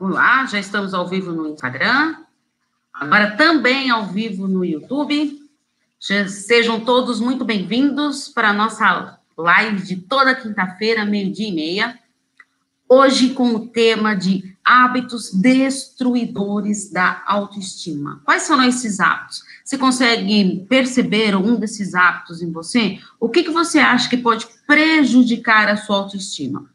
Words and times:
Olá, 0.00 0.46
já 0.46 0.60
estamos 0.60 0.94
ao 0.94 1.08
vivo 1.08 1.32
no 1.32 1.48
Instagram, 1.48 2.14
agora 2.94 3.36
também 3.36 3.90
ao 3.90 4.06
vivo 4.06 4.46
no 4.46 4.64
YouTube. 4.64 5.42
Sejam 5.98 6.78
todos 6.78 7.18
muito 7.18 7.44
bem-vindos 7.44 8.28
para 8.28 8.50
a 8.50 8.52
nossa 8.52 9.18
live 9.36 9.82
de 9.82 9.96
toda 9.96 10.36
quinta-feira, 10.36 11.04
meio-dia 11.04 11.48
e 11.48 11.52
meia. 11.52 11.98
Hoje 12.88 13.30
com 13.30 13.56
o 13.56 13.66
tema 13.66 14.14
de 14.14 14.56
hábitos 14.64 15.32
destruidores 15.32 16.92
da 16.92 17.24
autoestima. 17.26 18.22
Quais 18.24 18.44
são 18.44 18.62
esses 18.62 19.00
hábitos? 19.00 19.42
Você 19.64 19.76
consegue 19.76 20.64
perceber 20.68 21.34
um 21.34 21.56
desses 21.56 21.96
hábitos 21.96 22.40
em 22.40 22.52
você? 22.52 23.00
O 23.18 23.28
que, 23.28 23.42
que 23.42 23.50
você 23.50 23.80
acha 23.80 24.08
que 24.08 24.16
pode 24.16 24.46
prejudicar 24.64 25.68
a 25.68 25.76
sua 25.76 25.96
autoestima? 25.96 26.70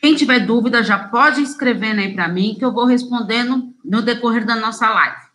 Quem 0.00 0.14
tiver 0.16 0.46
dúvida, 0.46 0.82
já 0.82 0.98
pode 0.98 1.42
escrever 1.42 1.98
aí 1.98 2.14
para 2.14 2.26
mim, 2.26 2.56
que 2.58 2.64
eu 2.64 2.72
vou 2.72 2.86
respondendo 2.86 3.74
no 3.84 4.00
decorrer 4.00 4.46
da 4.46 4.56
nossa 4.56 4.88
live. 4.88 5.30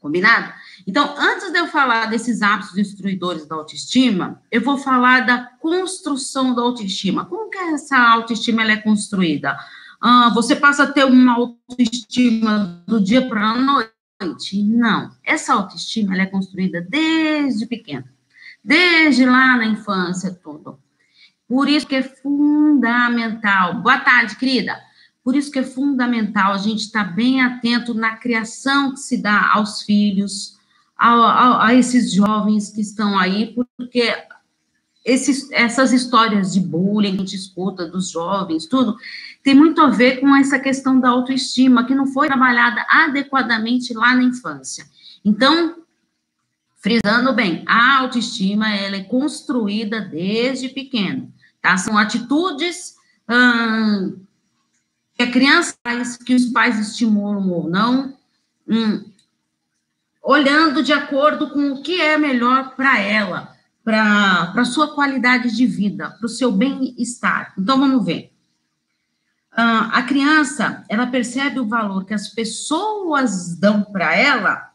Combinado? 0.00 0.52
Então, 0.86 1.14
antes 1.18 1.50
de 1.52 1.58
eu 1.58 1.66
falar 1.66 2.06
desses 2.06 2.42
hábitos 2.42 2.74
destruidores 2.74 3.46
da 3.46 3.56
autoestima, 3.56 4.40
eu 4.50 4.62
vou 4.62 4.78
falar 4.78 5.26
da 5.26 5.50
construção 5.60 6.54
da 6.54 6.62
autoestima. 6.62 7.26
Como 7.26 7.50
que 7.50 7.58
essa 7.58 7.98
autoestima 7.98 8.62
ela 8.62 8.72
é 8.72 8.76
construída? 8.76 9.58
Ah, 10.00 10.30
você 10.32 10.54
passa 10.54 10.84
a 10.84 10.92
ter 10.92 11.04
uma 11.04 11.34
autoestima 11.34 12.82
do 12.86 13.00
dia 13.00 13.28
para 13.28 13.50
a 13.50 13.58
noite? 13.60 14.62
Não. 14.62 15.10
Essa 15.24 15.54
autoestima 15.54 16.14
ela 16.14 16.22
é 16.22 16.26
construída 16.26 16.80
desde 16.88 17.66
pequeno, 17.66 18.04
desde 18.62 19.26
lá 19.26 19.56
na 19.56 19.66
infância, 19.66 20.32
tudo. 20.32 20.78
Por 21.50 21.68
isso 21.68 21.84
que 21.84 21.96
é 21.96 22.02
fundamental. 22.04 23.82
Boa 23.82 23.98
tarde, 23.98 24.36
querida. 24.36 24.80
Por 25.24 25.34
isso 25.34 25.50
que 25.50 25.58
é 25.58 25.64
fundamental 25.64 26.52
a 26.52 26.58
gente 26.58 26.82
estar 26.82 27.02
bem 27.02 27.42
atento 27.42 27.92
na 27.92 28.14
criação 28.14 28.92
que 28.92 29.00
se 29.00 29.20
dá 29.20 29.50
aos 29.54 29.82
filhos, 29.82 30.56
a, 30.96 31.12
a, 31.12 31.66
a 31.66 31.74
esses 31.74 32.12
jovens 32.12 32.70
que 32.70 32.80
estão 32.80 33.18
aí, 33.18 33.52
porque 33.76 34.16
esses, 35.04 35.50
essas 35.50 35.92
histórias 35.92 36.52
de 36.52 36.60
bullying 36.60 37.16
que 37.16 37.22
a 37.22 37.24
gente 37.24 37.34
escuta 37.34 37.84
dos 37.84 38.12
jovens, 38.12 38.66
tudo, 38.66 38.96
tem 39.42 39.56
muito 39.56 39.80
a 39.80 39.90
ver 39.90 40.20
com 40.20 40.32
essa 40.36 40.56
questão 40.56 41.00
da 41.00 41.08
autoestima, 41.08 41.84
que 41.84 41.96
não 41.96 42.06
foi 42.06 42.28
trabalhada 42.28 42.86
adequadamente 42.88 43.92
lá 43.92 44.14
na 44.14 44.22
infância. 44.22 44.86
Então, 45.24 45.82
frisando 46.76 47.32
bem, 47.32 47.64
a 47.66 47.98
autoestima, 47.98 48.72
ela 48.72 48.94
é 48.94 49.02
construída 49.02 50.00
desde 50.00 50.68
pequeno. 50.68 51.39
Tá? 51.60 51.76
São 51.76 51.96
atitudes 51.98 52.96
hum, 53.28 54.18
que 55.14 55.22
a 55.22 55.30
criança 55.30 55.74
faz, 55.82 56.16
que 56.16 56.34
os 56.34 56.46
pais 56.46 56.78
estimulam 56.78 57.48
ou 57.50 57.68
não, 57.68 58.16
hum, 58.68 59.04
olhando 60.22 60.82
de 60.82 60.92
acordo 60.92 61.50
com 61.50 61.72
o 61.72 61.82
que 61.82 62.00
é 62.00 62.16
melhor 62.16 62.74
para 62.76 62.98
ela, 62.98 63.56
para 63.84 64.52
a 64.56 64.64
sua 64.64 64.94
qualidade 64.94 65.54
de 65.54 65.66
vida, 65.66 66.10
para 66.10 66.26
o 66.26 66.28
seu 66.28 66.52
bem-estar. 66.52 67.52
Então, 67.58 67.78
vamos 67.78 68.04
ver. 68.04 68.32
Uh, 69.52 69.90
a 69.92 70.02
criança, 70.02 70.84
ela 70.88 71.08
percebe 71.08 71.58
o 71.58 71.66
valor 71.66 72.04
que 72.04 72.14
as 72.14 72.28
pessoas 72.28 73.56
dão 73.56 73.82
para 73.82 74.14
ela 74.14 74.70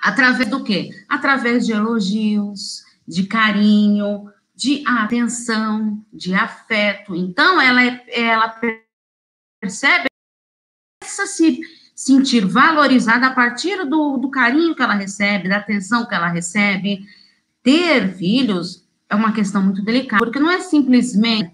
através 0.00 0.48
do 0.48 0.62
quê? 0.62 0.90
Através 1.08 1.66
de 1.66 1.72
elogios, 1.72 2.84
de 3.06 3.24
carinho, 3.24 4.30
de 4.56 4.82
atenção, 4.86 6.02
de 6.10 6.34
afeto. 6.34 7.14
Então, 7.14 7.60
ela, 7.60 7.84
é, 7.84 8.04
ela 8.08 8.58
percebe, 9.60 10.06
começa 10.98 11.24
a 11.24 11.26
se 11.26 11.60
sentir 11.94 12.46
valorizada 12.46 13.26
a 13.26 13.34
partir 13.34 13.84
do, 13.84 14.16
do 14.16 14.30
carinho 14.30 14.74
que 14.74 14.82
ela 14.82 14.94
recebe, 14.94 15.48
da 15.48 15.58
atenção 15.58 16.06
que 16.06 16.14
ela 16.14 16.28
recebe. 16.28 17.06
Ter 17.62 18.14
filhos 18.14 18.86
é 19.10 19.14
uma 19.14 19.32
questão 19.32 19.62
muito 19.62 19.82
delicada, 19.82 20.24
porque 20.24 20.40
não 20.40 20.50
é 20.50 20.60
simplesmente 20.60 21.52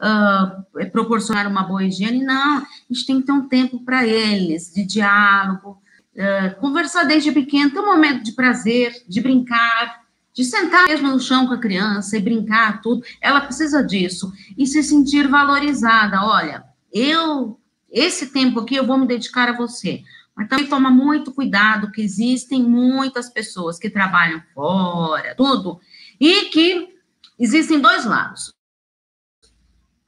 uh, 0.00 0.90
proporcionar 0.90 1.46
uma 1.46 1.62
boa 1.62 1.84
higiene, 1.84 2.24
não. 2.24 2.58
A 2.58 2.66
gente 2.90 3.06
tem 3.06 3.20
que 3.20 3.26
ter 3.26 3.32
um 3.32 3.46
tempo 3.46 3.84
para 3.84 4.04
eles, 4.04 4.72
de 4.74 4.84
diálogo, 4.84 5.80
uh, 6.14 6.60
conversar 6.60 7.04
desde 7.04 7.30
pequeno, 7.30 7.70
ter 7.70 7.78
um 7.78 7.86
momento 7.86 8.24
de 8.24 8.32
prazer, 8.32 9.04
de 9.08 9.20
brincar, 9.20 10.07
de 10.38 10.44
sentar 10.44 10.86
mesmo 10.86 11.08
no 11.08 11.18
chão 11.18 11.48
com 11.48 11.54
a 11.54 11.58
criança 11.58 12.16
e 12.16 12.22
brincar, 12.22 12.80
tudo. 12.80 13.04
Ela 13.20 13.40
precisa 13.40 13.82
disso 13.82 14.32
e 14.56 14.68
se 14.68 14.84
sentir 14.84 15.26
valorizada. 15.26 16.24
Olha, 16.24 16.62
eu, 16.92 17.58
esse 17.90 18.28
tempo 18.28 18.60
aqui, 18.60 18.76
eu 18.76 18.86
vou 18.86 18.96
me 18.96 19.04
dedicar 19.04 19.48
a 19.48 19.56
você. 19.56 20.04
Mas 20.36 20.46
também 20.48 20.68
toma 20.68 20.92
muito 20.92 21.34
cuidado, 21.34 21.90
que 21.90 22.00
existem 22.00 22.62
muitas 22.62 23.28
pessoas 23.28 23.80
que 23.80 23.90
trabalham 23.90 24.40
fora, 24.54 25.34
tudo, 25.34 25.80
e 26.20 26.44
que 26.50 26.88
existem 27.36 27.80
dois 27.80 28.04
lados. 28.04 28.54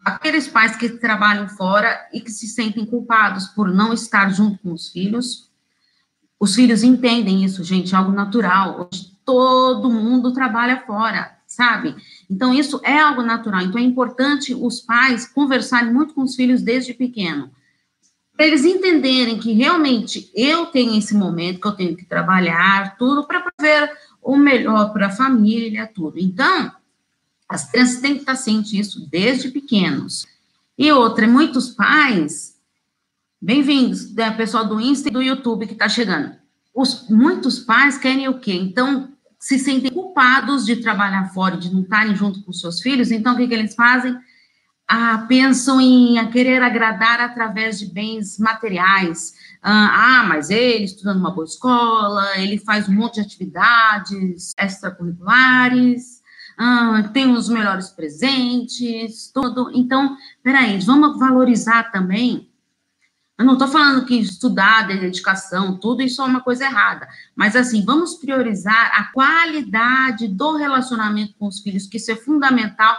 Aqueles 0.04 0.46
pais 0.46 0.76
que 0.76 0.90
trabalham 0.90 1.48
fora 1.48 2.08
e 2.12 2.20
que 2.20 2.30
se 2.30 2.46
sentem 2.46 2.86
culpados 2.86 3.48
por 3.48 3.68
não 3.68 3.92
estar 3.92 4.32
junto 4.32 4.62
com 4.62 4.72
os 4.72 4.90
filhos. 4.90 5.50
Os 6.38 6.54
filhos 6.54 6.84
entendem 6.84 7.44
isso, 7.44 7.64
gente, 7.64 7.96
é 7.96 7.98
algo 7.98 8.12
natural. 8.12 8.88
Hoje 8.92 9.09
todo 9.30 9.88
mundo 9.88 10.32
trabalha 10.32 10.82
fora, 10.84 11.38
sabe? 11.46 11.94
Então, 12.28 12.52
isso 12.52 12.80
é 12.82 12.98
algo 12.98 13.22
natural. 13.22 13.60
Então, 13.60 13.80
é 13.80 13.84
importante 13.84 14.52
os 14.52 14.80
pais 14.80 15.24
conversarem 15.24 15.94
muito 15.94 16.14
com 16.14 16.22
os 16.22 16.34
filhos 16.34 16.62
desde 16.62 16.92
pequeno, 16.92 17.48
para 18.36 18.46
eles 18.46 18.64
entenderem 18.64 19.38
que 19.38 19.52
realmente 19.52 20.32
eu 20.34 20.66
tenho 20.66 20.98
esse 20.98 21.14
momento 21.14 21.60
que 21.60 21.68
eu 21.68 21.76
tenho 21.76 21.96
que 21.96 22.04
trabalhar, 22.04 22.96
tudo, 22.96 23.24
para 23.24 23.44
ver 23.60 23.92
o 24.20 24.36
melhor 24.36 24.92
para 24.92 25.06
a 25.06 25.12
família, 25.12 25.88
tudo. 25.94 26.18
Então, 26.18 26.72
as 27.48 27.70
crianças 27.70 28.00
têm 28.00 28.14
que 28.14 28.20
estar 28.20 28.34
cientes 28.34 28.72
disso 28.72 29.08
desde 29.08 29.48
pequenos. 29.48 30.26
E 30.76 30.90
outra, 30.90 31.28
muitos 31.28 31.68
pais, 31.68 32.56
bem-vindos, 33.40 34.12
né, 34.12 34.32
pessoal 34.32 34.66
do 34.66 34.80
Insta 34.80 35.08
e 35.08 35.12
do 35.12 35.22
YouTube 35.22 35.68
que 35.68 35.74
está 35.74 35.88
chegando. 35.88 36.34
Os, 36.74 37.08
muitos 37.08 37.60
pais 37.60 37.96
querem 37.96 38.28
o 38.28 38.40
quê? 38.40 38.54
Então, 38.54 39.12
se 39.40 39.58
sentem 39.58 39.90
culpados 39.90 40.66
de 40.66 40.76
trabalhar 40.76 41.32
fora, 41.32 41.56
de 41.56 41.72
não 41.72 41.80
estarem 41.80 42.14
junto 42.14 42.42
com 42.44 42.52
seus 42.52 42.82
filhos, 42.82 43.10
então 43.10 43.32
o 43.32 43.36
que, 43.38 43.48
que 43.48 43.54
eles 43.54 43.74
fazem? 43.74 44.14
Ah, 44.86 45.24
pensam 45.26 45.80
em 45.80 46.30
querer 46.30 46.62
agradar 46.62 47.20
através 47.20 47.78
de 47.78 47.86
bens 47.86 48.38
materiais. 48.38 49.32
Ah, 49.62 50.18
ah, 50.18 50.24
mas 50.24 50.50
ele 50.50 50.84
estuda 50.84 51.14
numa 51.14 51.30
boa 51.30 51.46
escola, 51.46 52.38
ele 52.38 52.58
faz 52.58 52.86
um 52.86 52.92
monte 52.92 53.14
de 53.14 53.20
atividades 53.20 54.52
extracurriculares, 54.58 56.20
ah, 56.58 57.08
tem 57.14 57.30
os 57.30 57.48
melhores 57.48 57.88
presentes, 57.88 59.30
tudo. 59.32 59.70
Então, 59.72 60.16
peraí, 60.42 60.78
vamos 60.80 61.18
valorizar 61.18 61.90
também 61.90 62.49
eu 63.40 63.46
não 63.46 63.54
estou 63.54 63.68
falando 63.68 64.04
que 64.04 64.20
estudar, 64.20 64.86
dedicação, 64.86 65.74
tudo 65.78 66.02
isso 66.02 66.20
é 66.20 66.26
uma 66.26 66.42
coisa 66.42 66.66
errada. 66.66 67.08
Mas, 67.34 67.56
assim, 67.56 67.82
vamos 67.82 68.16
priorizar 68.16 68.92
a 68.94 69.04
qualidade 69.04 70.28
do 70.28 70.58
relacionamento 70.58 71.32
com 71.38 71.46
os 71.46 71.60
filhos, 71.60 71.86
que 71.86 71.96
isso 71.96 72.12
é 72.12 72.16
fundamental 72.16 72.94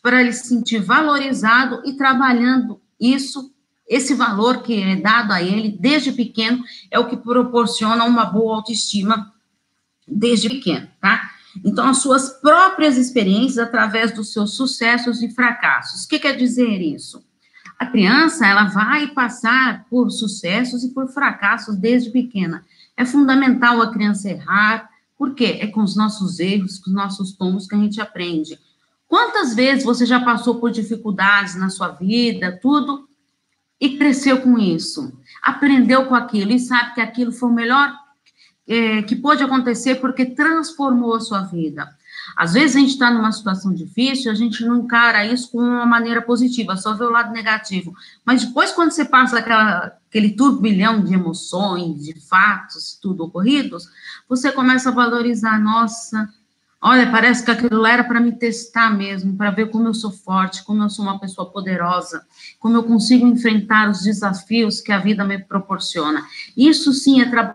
para 0.00 0.22
ele 0.22 0.32
se 0.32 0.48
sentir 0.48 0.78
valorizado 0.78 1.82
e 1.84 1.92
trabalhando 1.92 2.80
isso, 2.98 3.52
esse 3.86 4.14
valor 4.14 4.62
que 4.62 4.82
é 4.82 4.96
dado 4.96 5.30
a 5.30 5.42
ele 5.42 5.76
desde 5.78 6.10
pequeno, 6.10 6.64
é 6.90 6.98
o 6.98 7.06
que 7.06 7.16
proporciona 7.18 8.04
uma 8.04 8.24
boa 8.24 8.56
autoestima 8.56 9.30
desde 10.08 10.48
pequeno, 10.48 10.88
tá? 11.02 11.30
Então, 11.62 11.86
as 11.86 11.98
suas 11.98 12.30
próprias 12.40 12.96
experiências 12.96 13.58
através 13.58 14.10
dos 14.10 14.32
seus 14.32 14.56
sucessos 14.56 15.22
e 15.22 15.28
fracassos. 15.28 16.04
O 16.04 16.08
que 16.08 16.18
quer 16.18 16.34
dizer 16.34 16.80
isso? 16.80 17.22
A 17.82 17.86
criança, 17.86 18.46
ela 18.46 18.66
vai 18.66 19.08
passar 19.08 19.86
por 19.90 20.08
sucessos 20.08 20.84
e 20.84 20.94
por 20.94 21.08
fracassos 21.08 21.76
desde 21.76 22.10
pequena. 22.10 22.64
É 22.96 23.04
fundamental 23.04 23.82
a 23.82 23.92
criança 23.92 24.30
errar, 24.30 24.88
porque 25.18 25.58
é 25.60 25.66
com 25.66 25.82
os 25.82 25.96
nossos 25.96 26.38
erros, 26.38 26.78
com 26.78 26.90
os 26.90 26.94
nossos 26.94 27.32
tomos 27.32 27.66
que 27.66 27.74
a 27.74 27.78
gente 27.78 28.00
aprende. 28.00 28.56
Quantas 29.08 29.56
vezes 29.56 29.82
você 29.82 30.06
já 30.06 30.20
passou 30.20 30.60
por 30.60 30.70
dificuldades 30.70 31.56
na 31.56 31.70
sua 31.70 31.88
vida, 31.88 32.56
tudo, 32.62 33.08
e 33.80 33.98
cresceu 33.98 34.40
com 34.42 34.56
isso? 34.60 35.12
Aprendeu 35.42 36.06
com 36.06 36.14
aquilo 36.14 36.52
e 36.52 36.60
sabe 36.60 36.94
que 36.94 37.00
aquilo 37.00 37.32
foi 37.32 37.48
o 37.48 37.52
melhor 37.52 37.92
é, 38.68 39.02
que 39.02 39.16
pôde 39.16 39.42
acontecer 39.42 39.96
porque 39.96 40.24
transformou 40.24 41.16
a 41.16 41.20
sua 41.20 41.42
vida. 41.42 41.92
Às 42.36 42.54
vezes 42.54 42.76
a 42.76 42.80
gente 42.80 42.90
está 42.90 43.10
numa 43.10 43.32
situação 43.32 43.74
difícil, 43.74 44.30
a 44.30 44.34
gente 44.34 44.64
não 44.64 44.78
encara 44.78 45.26
isso 45.26 45.50
com 45.50 45.58
uma 45.58 45.86
maneira 45.86 46.22
positiva, 46.22 46.76
só 46.76 46.94
vê 46.94 47.04
o 47.04 47.10
lado 47.10 47.32
negativo. 47.32 47.94
Mas 48.24 48.44
depois, 48.44 48.72
quando 48.72 48.92
você 48.92 49.04
passa 49.04 49.38
aquela, 49.38 49.92
aquele 50.08 50.30
turbilhão 50.30 51.02
de 51.02 51.14
emoções, 51.14 52.04
de 52.04 52.20
fatos, 52.20 52.98
tudo 53.00 53.24
ocorridos, 53.24 53.88
você 54.28 54.50
começa 54.50 54.88
a 54.88 54.92
valorizar, 54.92 55.58
nossa, 55.58 56.28
Olha, 56.84 57.08
parece 57.12 57.44
que 57.44 57.50
aquilo 57.52 57.80
lá 57.80 57.92
era 57.92 58.02
para 58.02 58.18
me 58.18 58.32
testar 58.32 58.90
mesmo, 58.90 59.36
para 59.36 59.52
ver 59.52 59.70
como 59.70 59.86
eu 59.86 59.94
sou 59.94 60.10
forte, 60.10 60.64
como 60.64 60.82
eu 60.82 60.90
sou 60.90 61.04
uma 61.04 61.20
pessoa 61.20 61.48
poderosa, 61.48 62.26
como 62.58 62.76
eu 62.76 62.82
consigo 62.82 63.24
enfrentar 63.24 63.88
os 63.88 64.02
desafios 64.02 64.80
que 64.80 64.90
a 64.90 64.98
vida 64.98 65.24
me 65.24 65.38
proporciona. 65.38 66.26
Isso 66.56 66.92
sim 66.92 67.22
é 67.22 67.54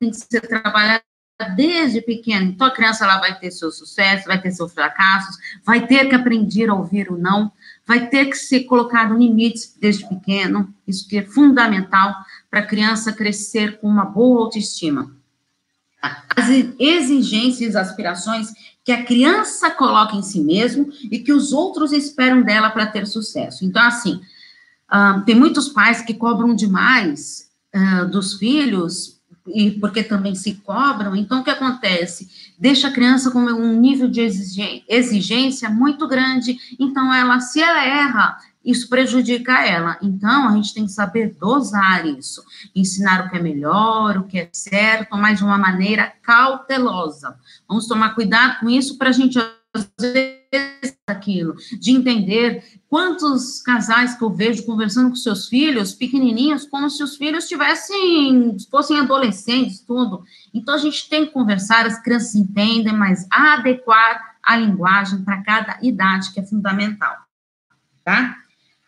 tem 0.00 0.10
que 0.10 0.16
ser 0.16 0.40
trabalhado 0.40 1.04
desde 1.56 2.00
pequeno. 2.00 2.46
Então, 2.46 2.66
a 2.66 2.70
criança 2.70 3.04
ela 3.04 3.18
vai 3.18 3.38
ter 3.38 3.50
seu 3.50 3.70
sucesso, 3.70 4.26
vai 4.26 4.40
ter 4.40 4.50
seus 4.52 4.72
fracassos, 4.72 5.36
vai 5.64 5.86
ter 5.86 6.08
que 6.08 6.14
aprender 6.14 6.68
a 6.68 6.74
ouvir 6.74 7.10
o 7.10 7.18
não, 7.18 7.50
vai 7.86 8.06
ter 8.08 8.26
que 8.26 8.36
ser 8.36 8.60
colocado 8.64 9.16
limites 9.16 9.76
desde 9.80 10.08
pequeno. 10.08 10.72
Isso 10.86 11.08
que 11.08 11.18
é 11.18 11.24
fundamental 11.24 12.14
para 12.50 12.60
a 12.60 12.66
criança 12.66 13.12
crescer 13.12 13.78
com 13.78 13.88
uma 13.88 14.04
boa 14.04 14.42
autoestima 14.42 15.14
as 16.36 16.48
exigências, 16.78 17.76
aspirações 17.76 18.48
que 18.84 18.92
a 18.92 19.04
criança 19.04 19.70
coloca 19.70 20.14
em 20.14 20.22
si 20.22 20.40
mesmo 20.40 20.92
e 21.10 21.18
que 21.18 21.32
os 21.32 21.52
outros 21.52 21.92
esperam 21.92 22.42
dela 22.42 22.70
para 22.70 22.86
ter 22.86 23.06
sucesso. 23.06 23.64
Então, 23.64 23.82
assim, 23.82 24.20
uh, 24.92 25.22
tem 25.24 25.34
muitos 25.34 25.68
pais 25.68 26.02
que 26.02 26.12
cobram 26.12 26.54
demais 26.54 27.50
uh, 27.74 28.06
dos 28.06 28.34
filhos 28.34 29.13
e 29.46 29.70
porque 29.72 30.02
também 30.02 30.34
se 30.34 30.54
cobram. 30.54 31.14
Então, 31.14 31.40
o 31.40 31.44
que 31.44 31.50
acontece? 31.50 32.28
Deixa 32.58 32.88
a 32.88 32.92
criança 32.92 33.30
com 33.30 33.40
um 33.40 33.78
nível 33.78 34.08
de 34.08 34.20
exigência 34.88 35.68
muito 35.68 36.08
grande. 36.08 36.56
Então, 36.78 37.12
ela, 37.12 37.40
se 37.40 37.60
ela 37.60 37.84
erra, 37.84 38.38
isso 38.64 38.88
prejudica 38.88 39.64
ela. 39.64 39.98
Então, 40.00 40.48
a 40.48 40.52
gente 40.52 40.72
tem 40.72 40.86
que 40.86 40.92
saber 40.92 41.36
dosar 41.38 42.06
isso, 42.06 42.42
ensinar 42.74 43.26
o 43.26 43.30
que 43.30 43.36
é 43.36 43.42
melhor, 43.42 44.16
o 44.16 44.24
que 44.24 44.38
é 44.38 44.48
certo, 44.50 45.16
mas 45.16 45.38
de 45.38 45.44
uma 45.44 45.58
maneira 45.58 46.12
cautelosa. 46.22 47.36
Vamos 47.68 47.86
tomar 47.86 48.14
cuidado 48.14 48.60
com 48.60 48.70
isso 48.70 48.96
para 48.96 49.10
a 49.10 49.12
gente, 49.12 49.38
vezes, 49.98 50.96
aquilo, 51.06 51.54
de 51.80 51.90
entender 51.90 52.62
quantos 52.88 53.60
casais 53.60 54.14
que 54.14 54.22
eu 54.22 54.30
vejo 54.30 54.64
conversando 54.64 55.10
com 55.10 55.16
seus 55.16 55.48
filhos, 55.48 55.94
pequenininhos, 55.94 56.66
como 56.66 56.88
se 56.88 57.02
os 57.02 57.16
filhos 57.16 57.48
tivessem, 57.48 58.56
fossem 58.70 58.98
adolescentes, 58.98 59.80
tudo. 59.80 60.24
Então, 60.52 60.74
a 60.74 60.78
gente 60.78 61.08
tem 61.08 61.26
que 61.26 61.32
conversar, 61.32 61.86
as 61.86 62.00
crianças 62.00 62.34
entendem, 62.34 62.92
mas 62.92 63.26
adequar 63.30 64.36
a 64.42 64.56
linguagem 64.56 65.22
para 65.22 65.42
cada 65.42 65.78
idade, 65.82 66.32
que 66.32 66.40
é 66.40 66.42
fundamental, 66.44 67.16
tá? 68.04 68.36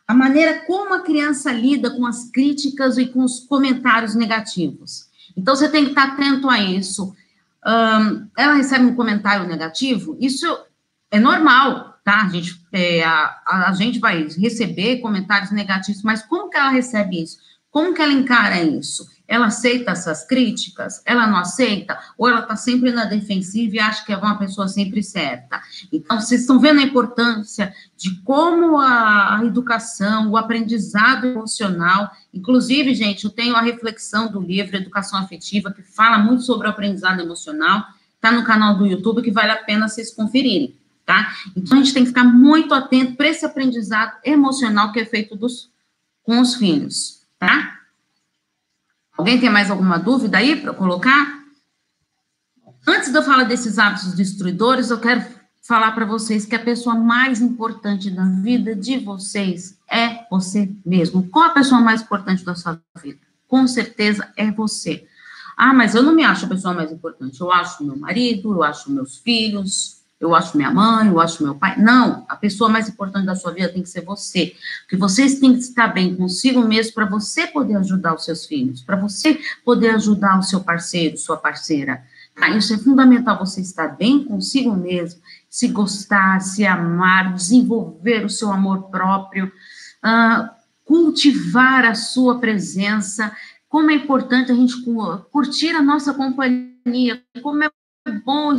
a 0.07 0.15
maneira 0.15 0.61
como 0.67 0.95
a 0.95 1.01
criança 1.01 1.51
lida 1.53 1.91
com 1.91 2.07
as 2.07 2.31
críticas 2.31 2.97
e 2.97 3.07
com 3.07 3.25
os 3.25 3.41
comentários 3.41 4.15
negativos. 4.15 5.09
Então, 5.37 5.57
você 5.57 5.69
tem 5.69 5.85
que 5.85 5.91
estar 5.91 6.13
atento 6.13 6.49
a 6.49 6.61
isso. 6.61 7.13
Um, 7.67 8.29
ela 8.39 8.55
recebe 8.55 8.85
um 8.85 8.95
comentário 8.95 9.49
negativo, 9.49 10.17
isso 10.21 10.47
é 11.17 11.21
normal, 11.21 11.99
tá? 12.05 12.23
A 12.23 12.29
gente, 12.29 12.61
é, 12.73 13.03
a, 13.03 13.69
a, 13.69 13.73
gente 13.73 13.99
vai 13.99 14.29
receber 14.29 14.99
comentários 14.99 15.51
negativos, 15.51 16.03
mas 16.03 16.23
como 16.23 16.51
que 16.51 16.57
ela 16.57 16.71
recebe 16.71 17.23
isso? 17.23 17.39
Como 17.71 17.93
que 17.95 18.01
ela 18.01 18.13
encara 18.13 18.63
isso? 18.63 19.07
Ela 19.29 19.47
aceita 19.47 19.91
essas 19.91 20.25
críticas? 20.25 21.03
Ela 21.05 21.27
não 21.27 21.37
aceita? 21.37 21.99
Ou 22.17 22.29
ela 22.29 22.41
está 22.41 22.55
sempre 22.55 22.93
na 22.93 23.07
defensiva 23.07 23.77
e 23.77 23.79
acha 23.81 24.05
que 24.05 24.13
é 24.13 24.17
uma 24.17 24.39
pessoa 24.39 24.69
sempre 24.69 25.03
certa? 25.03 25.61
Então, 25.93 26.21
vocês 26.21 26.43
estão 26.43 26.61
vendo 26.61 26.81
a 26.81 26.85
importância 26.85 27.75
de 27.97 28.15
como 28.23 28.79
a, 28.79 29.39
a 29.39 29.45
educação, 29.45 30.31
o 30.31 30.37
aprendizado 30.37 31.27
emocional, 31.27 32.11
inclusive, 32.33 32.95
gente, 32.95 33.25
eu 33.25 33.31
tenho 33.31 33.57
a 33.57 33.61
reflexão 33.61 34.31
do 34.31 34.41
livro 34.41 34.77
Educação 34.77 35.19
Afetiva, 35.19 35.73
que 35.73 35.83
fala 35.83 36.19
muito 36.19 36.43
sobre 36.43 36.69
o 36.69 36.71
aprendizado 36.71 37.21
emocional, 37.21 37.85
está 38.15 38.31
no 38.31 38.45
canal 38.45 38.77
do 38.77 38.87
YouTube, 38.87 39.23
que 39.23 39.31
vale 39.31 39.51
a 39.51 39.57
pena 39.57 39.89
vocês 39.89 40.15
conferirem, 40.15 40.75
tá? 41.07 41.33
Então, 41.57 41.79
a 41.79 41.81
gente 41.81 41.95
tem 41.95 42.03
que 42.03 42.09
ficar 42.09 42.25
muito 42.25 42.75
atento 42.75 43.15
para 43.15 43.29
esse 43.29 43.47
aprendizado 43.47 44.19
emocional 44.25 44.93
que 44.93 44.99
é 44.99 45.05
feito 45.07 45.37
dos, 45.37 45.71
com 46.25 46.41
os 46.41 46.57
filhos, 46.57 47.23
tá? 47.39 47.79
Alguém 49.17 49.41
tem 49.41 49.49
mais 49.49 49.71
alguma 49.71 49.99
dúvida 49.99 50.37
aí 50.37 50.61
para 50.61 50.75
colocar? 50.75 51.45
Antes 52.87 53.11
de 53.11 53.17
eu 53.17 53.23
falar 53.23 53.45
desses 53.45 53.79
hábitos 53.79 54.13
destruidores, 54.15 54.91
eu 54.91 55.01
quero 55.01 55.25
falar 55.63 55.93
para 55.93 56.05
vocês 56.05 56.45
que 56.45 56.55
a 56.55 56.63
pessoa 56.63 56.95
mais 56.95 57.41
importante 57.41 58.11
da 58.11 58.25
vida 58.25 58.75
de 58.75 58.99
vocês 58.99 59.79
é 59.91 60.27
você 60.31 60.71
mesmo. 60.85 61.29
Qual 61.29 61.47
a 61.47 61.51
pessoa 61.51 61.81
mais 61.81 62.03
importante 62.03 62.45
da 62.45 62.55
sua 62.55 62.81
vida? 63.01 63.19
Com 63.49 63.67
certeza 63.67 64.33
é 64.37 64.51
você. 64.51 65.07
Ah, 65.57 65.73
mas 65.73 65.95
eu 65.95 66.03
não 66.03 66.15
me 66.15 66.23
acho 66.23 66.45
a 66.45 66.49
pessoa 66.49 66.75
mais 66.75 66.93
importante. 66.93 67.41
Eu 67.41 67.51
acho 67.51 67.83
meu 67.83 67.97
marido, 67.97 68.53
eu 68.53 68.63
acho 68.63 68.93
meus 68.93 69.17
filhos, 69.17 69.96
eu 70.19 70.35
acho 70.35 70.57
minha 70.57 70.71
mãe, 70.71 71.09
eu 71.09 71.21
acho 71.21 71.43
meu 71.43 71.55
pai. 71.55 71.79
Não, 71.79 72.25
a 72.29 72.37
pessoa 72.37 72.71
mais 72.71 72.89
importante 72.89 73.27
da 73.27 73.37
sua 73.37 73.53
vida 73.53 73.69
tem 73.69 73.83
que 73.83 73.89
ser 73.89 74.03
você. 74.03 74.55
Porque 74.81 74.97
vocês 74.97 75.39
têm 75.39 75.53
que 75.53 75.61
estar 75.61 75.89
bem 75.89 76.15
consigo 76.17 76.63
mesmo 76.63 76.95
para 76.95 77.05
você 77.05 77.47
poder 77.47 77.77
ajudar 77.77 78.15
os 78.15 78.25
seus 78.25 78.47
filhos, 78.47 78.81
para 78.81 78.97
você 78.97 79.39
poder 79.65 79.91
ajudar 79.91 80.39
o 80.39 80.43
seu 80.43 80.61
parceiro, 80.61 81.19
sua 81.19 81.37
parceira. 81.37 82.03
Tá? 82.35 82.49
Isso 82.49 82.73
é 82.73 82.79
fundamental, 82.79 83.39
você 83.39 83.61
estar 83.61 83.89
bem 83.89 84.25
consigo 84.25 84.75
mesmo, 84.75 85.21
se 85.51 85.69
gostar, 85.69 86.41
se 86.41 86.65
amar, 86.65 87.35
desenvolver 87.35 88.25
o 88.25 88.31
seu 88.31 88.51
amor 88.51 88.91
próprio, 88.91 89.47
uh, 89.47 90.49
cultivar 90.83 91.85
a 91.85 91.95
sua 91.95 92.39
presença. 92.39 93.37
Como 93.69 93.91
é 93.91 93.95
importante 93.95 94.51
a 94.51 94.55
gente 94.55 94.75
curtir 95.31 95.71
a 95.71 95.83
nossa 95.83 96.15
companhia, 96.15 97.23
como 97.43 97.65
é 97.65 97.71
bom 98.25 98.57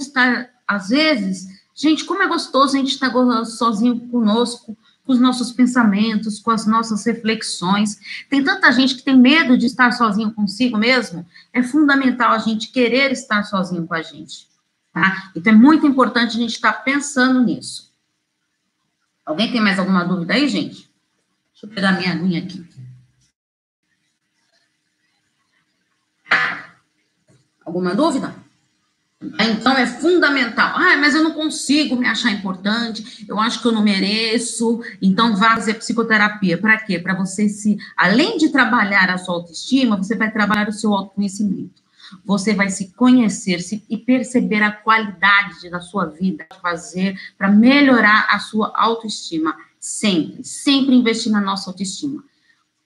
estar 0.00 0.53
às 0.66 0.88
vezes, 0.88 1.46
gente, 1.74 2.04
como 2.04 2.22
é 2.22 2.28
gostoso 2.28 2.76
a 2.76 2.78
gente 2.78 2.92
estar 2.92 3.12
sozinho 3.44 4.08
conosco, 4.08 4.76
com 5.04 5.12
os 5.12 5.20
nossos 5.20 5.52
pensamentos, 5.52 6.40
com 6.40 6.50
as 6.50 6.66
nossas 6.66 7.04
reflexões. 7.04 7.98
Tem 8.28 8.42
tanta 8.42 8.72
gente 8.72 8.96
que 8.96 9.02
tem 9.02 9.16
medo 9.16 9.56
de 9.56 9.66
estar 9.66 9.92
sozinho 9.92 10.32
consigo 10.32 10.78
mesmo. 10.78 11.26
É 11.52 11.62
fundamental 11.62 12.32
a 12.32 12.38
gente 12.38 12.72
querer 12.72 13.12
estar 13.12 13.44
sozinho 13.44 13.86
com 13.86 13.94
a 13.94 14.02
gente. 14.02 14.48
Tá? 14.92 15.30
Então 15.36 15.52
é 15.52 15.56
muito 15.56 15.86
importante 15.86 16.36
a 16.36 16.40
gente 16.40 16.54
estar 16.54 16.72
pensando 16.72 17.42
nisso. 17.42 17.92
Alguém 19.26 19.50
tem 19.50 19.60
mais 19.60 19.78
alguma 19.78 20.04
dúvida 20.04 20.34
aí, 20.34 20.48
gente? 20.48 20.90
Deixa 21.52 21.66
eu 21.66 21.68
pegar 21.68 21.92
minha 21.92 22.12
aguinha 22.12 22.42
aqui. 22.42 22.64
Alguma 27.64 27.94
dúvida? 27.94 28.43
Então 29.40 29.72
é 29.72 29.86
fundamental. 29.86 30.74
Ah, 30.76 30.96
mas 30.96 31.14
eu 31.14 31.22
não 31.22 31.32
consigo 31.32 31.96
me 31.96 32.06
achar 32.06 32.30
importante, 32.30 33.24
eu 33.28 33.38
acho 33.38 33.60
que 33.60 33.68
eu 33.68 33.72
não 33.72 33.82
mereço. 33.82 34.82
Então 35.00 35.36
vá 35.36 35.54
fazer 35.54 35.74
psicoterapia. 35.74 36.58
Para 36.58 36.78
quê? 36.78 36.98
Para 36.98 37.14
você 37.14 37.48
se, 37.48 37.76
além 37.96 38.36
de 38.38 38.50
trabalhar 38.50 39.10
a 39.10 39.18
sua 39.18 39.34
autoestima, 39.34 39.96
você 39.96 40.16
vai 40.16 40.30
trabalhar 40.30 40.68
o 40.68 40.72
seu 40.72 40.92
autoconhecimento. 40.92 41.82
Você 42.24 42.54
vai 42.54 42.68
se 42.68 42.92
conhecer 42.94 43.60
se, 43.60 43.82
e 43.88 43.96
perceber 43.96 44.62
a 44.62 44.70
qualidade 44.70 45.68
da 45.70 45.80
sua 45.80 46.06
vida, 46.06 46.46
fazer 46.60 47.18
para 47.36 47.50
melhorar 47.50 48.28
a 48.30 48.38
sua 48.38 48.72
autoestima. 48.74 49.56
Sempre, 49.80 50.42
sempre 50.44 50.94
investir 50.94 51.30
na 51.30 51.40
nossa 51.40 51.70
autoestima. 51.70 52.22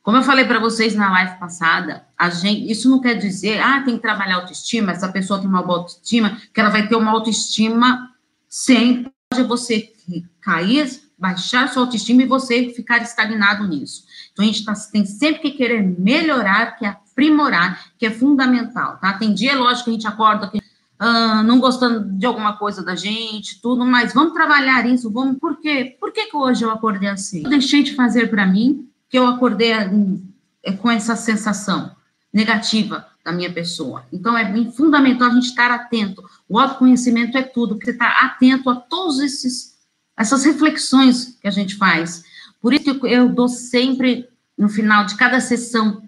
Como 0.08 0.16
eu 0.16 0.22
falei 0.22 0.46
para 0.46 0.58
vocês 0.58 0.94
na 0.94 1.10
live 1.10 1.38
passada, 1.38 2.02
gente, 2.40 2.72
isso 2.72 2.88
não 2.88 2.98
quer 2.98 3.12
dizer, 3.12 3.60
ah, 3.60 3.82
tem 3.82 3.96
que 3.96 4.00
trabalhar 4.00 4.36
autoestima, 4.36 4.92
essa 4.92 5.12
pessoa 5.12 5.38
tem 5.38 5.46
uma 5.46 5.62
boa 5.62 5.80
autoestima, 5.80 6.40
que 6.50 6.58
ela 6.58 6.70
vai 6.70 6.88
ter 6.88 6.96
uma 6.96 7.10
autoestima 7.10 8.10
sempre. 8.48 9.12
Pode 9.30 9.46
você 9.46 9.92
cair, 10.40 10.98
baixar 11.18 11.68
sua 11.68 11.82
autoestima 11.82 12.22
e 12.22 12.26
você 12.26 12.70
ficar 12.70 13.02
estagnado 13.02 13.68
nisso. 13.68 14.04
Então, 14.32 14.42
a 14.42 14.48
gente 14.48 14.64
tá, 14.64 14.72
tem 14.90 15.04
sempre 15.04 15.40
que 15.40 15.50
querer 15.50 15.82
melhorar, 15.82 16.78
que 16.78 16.86
aprimorar, 16.86 17.92
que 17.98 18.06
é 18.06 18.10
fundamental, 18.10 18.96
tá? 18.96 19.12
Tem 19.12 19.34
dia, 19.34 19.58
lógico, 19.58 19.84
que 19.84 19.90
a 19.90 19.92
gente 19.92 20.06
acorda 20.06 20.48
que, 20.48 20.58
ah, 20.98 21.42
não 21.42 21.60
gostando 21.60 22.16
de 22.16 22.24
alguma 22.24 22.56
coisa 22.56 22.82
da 22.82 22.96
gente, 22.96 23.60
tudo, 23.60 23.84
mas 23.84 24.14
vamos 24.14 24.32
trabalhar 24.32 24.88
isso, 24.88 25.10
vamos, 25.10 25.36
por 25.38 25.60
quê? 25.60 25.98
Por 26.00 26.12
que, 26.14 26.28
que 26.30 26.36
hoje 26.36 26.64
eu 26.64 26.70
acordei 26.70 27.10
assim? 27.10 27.44
Eu 27.44 27.50
deixei 27.50 27.82
de 27.82 27.94
fazer 27.94 28.30
para 28.30 28.46
mim, 28.46 28.87
que 29.08 29.18
eu 29.18 29.26
acordei 29.26 29.72
é, 29.72 30.72
com 30.72 30.90
essa 30.90 31.16
sensação 31.16 31.96
negativa 32.32 33.06
da 33.24 33.32
minha 33.32 33.52
pessoa. 33.52 34.06
Então, 34.12 34.36
é 34.36 34.70
fundamental 34.72 35.28
a 35.28 35.34
gente 35.34 35.46
estar 35.46 35.70
atento. 35.70 36.22
O 36.48 36.58
autoconhecimento 36.58 37.36
é 37.36 37.42
tudo, 37.42 37.78
você 37.82 37.90
está 37.90 38.08
atento 38.26 38.70
a 38.70 38.76
todos 38.76 39.18
esses 39.20 39.78
essas 40.18 40.44
reflexões 40.44 41.38
que 41.40 41.46
a 41.46 41.50
gente 41.50 41.76
faz. 41.76 42.24
Por 42.60 42.74
isso 42.74 42.98
que 42.98 43.06
eu 43.06 43.28
dou 43.28 43.48
sempre, 43.48 44.28
no 44.58 44.68
final 44.68 45.06
de 45.06 45.16
cada 45.16 45.40
sessão, 45.40 46.02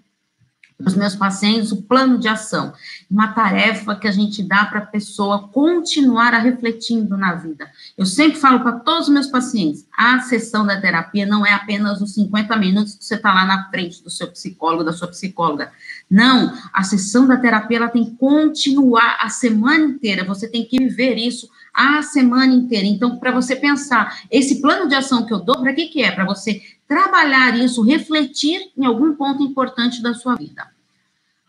os 0.85 0.95
meus 0.95 1.15
pacientes 1.15 1.71
o 1.71 1.81
plano 1.81 2.17
de 2.17 2.27
ação, 2.27 2.73
uma 3.09 3.29
tarefa 3.29 3.95
que 3.95 4.07
a 4.07 4.11
gente 4.11 4.43
dá 4.43 4.65
para 4.65 4.79
a 4.79 4.85
pessoa 4.85 5.47
continuar 5.49 6.33
a 6.33 6.39
refletindo 6.39 7.17
na 7.17 7.35
vida. 7.35 7.69
Eu 7.97 8.05
sempre 8.05 8.39
falo 8.39 8.61
para 8.61 8.79
todos 8.79 9.07
os 9.07 9.13
meus 9.13 9.27
pacientes, 9.27 9.85
a 9.97 10.19
sessão 10.19 10.65
da 10.65 10.79
terapia 10.79 11.25
não 11.25 11.45
é 11.45 11.53
apenas 11.53 12.01
os 12.01 12.13
50 12.13 12.55
minutos 12.57 12.95
que 12.95 13.05
você 13.05 13.15
está 13.15 13.33
lá 13.33 13.45
na 13.45 13.69
frente 13.69 14.03
do 14.03 14.09
seu 14.09 14.27
psicólogo, 14.27 14.83
da 14.83 14.93
sua 14.93 15.07
psicóloga. 15.07 15.71
Não, 16.09 16.53
a 16.73 16.83
sessão 16.83 17.27
da 17.27 17.37
terapia 17.37 17.77
ela 17.77 17.89
tem 17.89 18.05
que 18.05 18.15
continuar 18.15 19.17
a 19.21 19.29
semana 19.29 19.85
inteira, 19.85 20.23
você 20.23 20.47
tem 20.47 20.65
que 20.65 20.77
viver 20.77 21.15
isso 21.15 21.49
a 21.73 22.01
semana 22.01 22.53
inteira. 22.53 22.85
Então, 22.85 23.17
para 23.17 23.31
você 23.31 23.55
pensar, 23.55 24.21
esse 24.29 24.61
plano 24.61 24.87
de 24.87 24.95
ação 24.95 25.25
que 25.25 25.33
eu 25.33 25.39
dou, 25.39 25.61
para 25.61 25.73
que 25.73 25.87
que 25.87 26.03
é? 26.03 26.11
Para 26.11 26.25
você 26.25 26.61
trabalhar 26.91 27.57
isso, 27.57 27.81
refletir 27.81 28.69
em 28.77 28.83
algum 28.83 29.15
ponto 29.15 29.41
importante 29.41 30.01
da 30.01 30.13
sua 30.13 30.35
vida. 30.35 30.67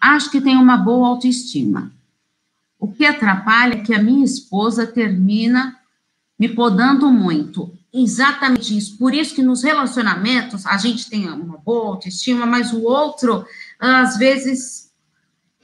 Acho 0.00 0.30
que 0.30 0.40
tem 0.40 0.56
uma 0.56 0.76
boa 0.76 1.08
autoestima. 1.08 1.90
O 2.78 2.87
que 2.87 3.04
atrapalha 3.04 3.75
é 3.75 3.80
que 3.80 3.92
a 3.92 4.00
minha 4.00 4.25
esposa 4.25 4.87
termina 4.87 5.76
me 6.38 6.49
podando 6.49 7.11
muito. 7.11 7.76
Exatamente 7.92 8.78
isso. 8.78 8.96
Por 8.96 9.12
isso 9.12 9.34
que 9.34 9.42
nos 9.42 9.64
relacionamentos 9.64 10.64
a 10.64 10.76
gente 10.76 11.11
tem 11.11 11.28
uma 11.28 11.58
boa 11.58 11.88
autoestima, 11.88 12.46
mas 12.46 12.72
o 12.72 12.84
outro, 12.84 13.44
às 13.80 14.16
vezes, 14.16 14.92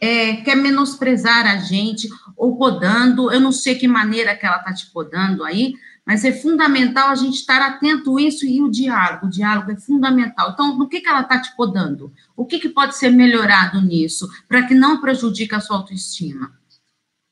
é, 0.00 0.38
quer 0.38 0.56
menosprezar 0.56 1.47
a 1.47 1.58
gente 1.58 2.08
ou 2.37 2.56
podando. 2.56 3.30
Eu 3.30 3.38
não 3.38 3.52
sei 3.52 3.76
que 3.76 3.87
maneira 3.87 4.35
que 4.35 4.44
ela 4.44 4.58
está 4.58 4.75
te 4.75 4.87
podando 4.90 5.44
aí, 5.44 5.75
mas 6.09 6.25
é 6.25 6.33
fundamental 6.33 7.11
a 7.11 7.15
gente 7.15 7.35
estar 7.35 7.61
atento 7.61 8.17
a 8.17 8.23
isso 8.23 8.47
e 8.47 8.62
o 8.62 8.71
diálogo. 8.71 9.27
O 9.27 9.29
diálogo 9.29 9.71
é 9.71 9.77
fundamental. 9.77 10.53
Então, 10.53 10.75
no 10.75 10.88
que, 10.88 11.03
que 11.03 11.07
ela 11.07 11.21
está 11.21 11.38
te 11.38 11.55
podando? 11.55 12.11
O 12.35 12.47
que, 12.47 12.59
que 12.59 12.71
pode 12.71 12.97
ser 12.97 13.11
melhorado 13.11 13.83
nisso 13.83 14.27
para 14.49 14.62
que 14.62 14.75
não 14.75 15.03
prejudique 15.03 15.55
a 15.55 15.61
sua 15.61 15.77
autoestima? 15.77 16.58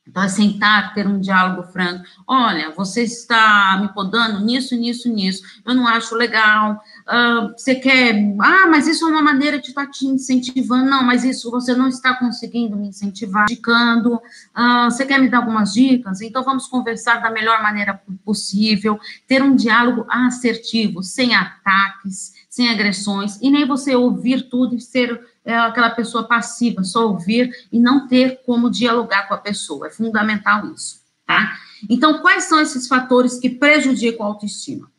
Então, 0.08 0.22
é 0.22 0.28
sentar, 0.28 0.94
ter 0.94 1.06
um 1.06 1.18
diálogo 1.18 1.64
franco. 1.64 2.04
Olha, 2.26 2.70
você 2.70 3.02
está 3.02 3.76
me 3.80 3.92
podando 3.92 4.44
nisso, 4.44 4.76
nisso, 4.76 5.12
nisso. 5.12 5.42
Eu 5.64 5.74
não 5.74 5.86
acho 5.86 6.14
legal. 6.14 6.80
Uh, 7.06 7.52
você 7.56 7.74
quer. 7.74 8.14
Ah, 8.40 8.66
mas 8.68 8.86
isso 8.86 9.04
é 9.04 9.10
uma 9.10 9.22
maneira 9.22 9.58
de 9.58 9.68
estar 9.68 9.86
tá 9.86 9.90
te 9.90 10.06
incentivando. 10.06 10.88
Não, 10.88 11.02
mas 11.02 11.24
isso 11.24 11.50
você 11.50 11.74
não 11.74 11.88
está 11.88 12.14
conseguindo 12.14 12.76
me 12.76 12.88
incentivar, 12.88 13.46
indicando. 13.50 14.14
Uh, 14.14 14.84
você 14.84 15.04
quer 15.04 15.18
me 15.18 15.28
dar 15.28 15.38
algumas 15.38 15.72
dicas? 15.74 16.20
Então, 16.20 16.44
vamos 16.44 16.68
conversar 16.68 17.20
da 17.20 17.30
melhor 17.30 17.60
maneira 17.60 18.00
possível. 18.24 19.00
Ter 19.26 19.42
um 19.42 19.56
diálogo 19.56 20.06
assertivo, 20.08 21.02
sem 21.02 21.34
ataques, 21.34 22.32
sem 22.48 22.70
agressões. 22.70 23.38
E 23.42 23.50
nem 23.50 23.66
você 23.66 23.96
ouvir 23.96 24.48
tudo 24.48 24.76
e 24.76 24.80
ser 24.80 25.20
é 25.46 25.56
aquela 25.56 25.90
pessoa 25.90 26.26
passiva, 26.26 26.82
só 26.82 27.06
ouvir 27.06 27.68
e 27.70 27.78
não 27.78 28.08
ter 28.08 28.42
como 28.44 28.68
dialogar 28.68 29.28
com 29.28 29.34
a 29.34 29.38
pessoa. 29.38 29.86
É 29.86 29.90
fundamental 29.90 30.66
isso, 30.72 31.00
tá? 31.24 31.56
Então, 31.88 32.20
quais 32.20 32.44
são 32.44 32.60
esses 32.60 32.88
fatores 32.88 33.38
que 33.38 33.48
prejudicam 33.48 34.26
a 34.26 34.28
autoestima? 34.28 34.90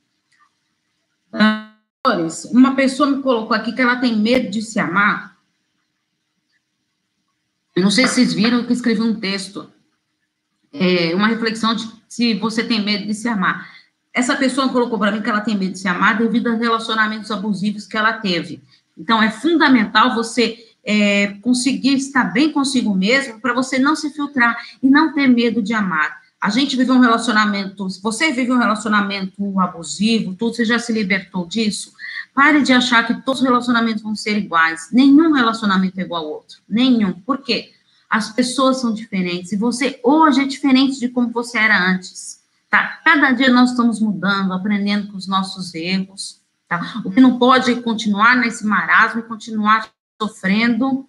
Uma 2.51 2.75
pessoa 2.75 3.11
me 3.11 3.21
colocou 3.21 3.55
aqui 3.55 3.73
que 3.73 3.81
ela 3.81 3.97
tem 3.97 4.15
medo 4.15 4.49
de 4.49 4.61
se 4.61 4.79
amar. 4.79 5.37
Eu 7.75 7.83
não 7.83 7.91
sei 7.91 8.07
se 8.07 8.15
vocês 8.15 8.33
viram 8.33 8.63
que 8.63 8.71
escrevi 8.71 9.01
um 9.01 9.19
texto, 9.19 9.69
é, 10.71 11.13
uma 11.13 11.27
reflexão 11.27 11.75
de 11.75 11.91
se 12.07 12.33
você 12.35 12.63
tem 12.63 12.81
medo 12.81 13.05
de 13.05 13.13
se 13.13 13.27
amar. 13.27 13.69
Essa 14.13 14.35
pessoa 14.37 14.69
colocou 14.69 14.97
para 14.97 15.11
mim 15.11 15.21
que 15.21 15.29
ela 15.29 15.41
tem 15.41 15.57
medo 15.57 15.73
de 15.73 15.79
se 15.79 15.89
amar 15.89 16.17
devido 16.17 16.47
a 16.47 16.55
relacionamentos 16.55 17.29
abusivos 17.31 17.85
que 17.85 17.97
ela 17.97 18.13
teve. 18.13 18.63
Então, 18.97 19.21
é 19.21 19.29
fundamental 19.29 20.15
você 20.15 20.57
é, 20.83 21.35
conseguir 21.41 21.95
estar 21.95 22.25
bem 22.25 22.51
consigo 22.51 22.95
mesmo 22.95 23.39
para 23.41 23.53
você 23.53 23.77
não 23.77 23.95
se 23.95 24.09
filtrar 24.09 24.57
e 24.81 24.89
não 24.89 25.13
ter 25.13 25.27
medo 25.27 25.61
de 25.61 25.73
amar. 25.73 26.17
A 26.39 26.49
gente 26.49 26.77
vive 26.77 26.91
um 26.91 26.99
relacionamento, 26.99 27.89
se 27.89 28.01
você 28.01 28.31
vive 28.31 28.51
um 28.51 28.59
relacionamento 28.59 29.59
abusivo, 29.59 30.35
tudo, 30.35 30.55
você 30.55 30.63
já 30.63 30.77
se 30.79 30.93
libertou 30.93 31.47
disso? 31.47 31.91
Pare 32.33 32.61
de 32.61 32.71
achar 32.71 33.05
que 33.05 33.21
todos 33.21 33.41
os 33.41 33.47
relacionamentos 33.47 34.03
vão 34.03 34.15
ser 34.15 34.37
iguais. 34.37 34.89
Nenhum 34.91 35.33
relacionamento 35.33 35.99
é 35.99 36.03
igual 36.03 36.23
ao 36.23 36.31
outro. 36.31 36.59
Nenhum. 36.69 37.13
Por 37.13 37.39
quê? 37.39 37.71
As 38.07 38.29
pessoas 38.29 38.79
são 38.79 38.93
diferentes. 38.93 39.51
E 39.51 39.57
você 39.57 39.99
hoje 40.03 40.41
é 40.41 40.45
diferente 40.45 40.99
de 40.99 41.09
como 41.09 41.31
você 41.31 41.57
era 41.57 41.91
antes. 41.91 42.39
Tá? 42.69 42.99
Cada 43.03 43.31
dia 43.31 43.51
nós 43.51 43.71
estamos 43.71 43.99
mudando, 43.99 44.53
aprendendo 44.53 45.07
com 45.07 45.17
os 45.17 45.27
nossos 45.27 45.73
erros. 45.73 46.39
Tá? 46.67 47.01
O 47.05 47.11
que 47.11 47.21
não 47.21 47.37
pode 47.39 47.81
continuar 47.81 48.35
nesse 48.35 48.65
marasmo 48.65 49.21
e 49.21 49.23
continuar 49.23 49.89
sofrendo 50.21 51.07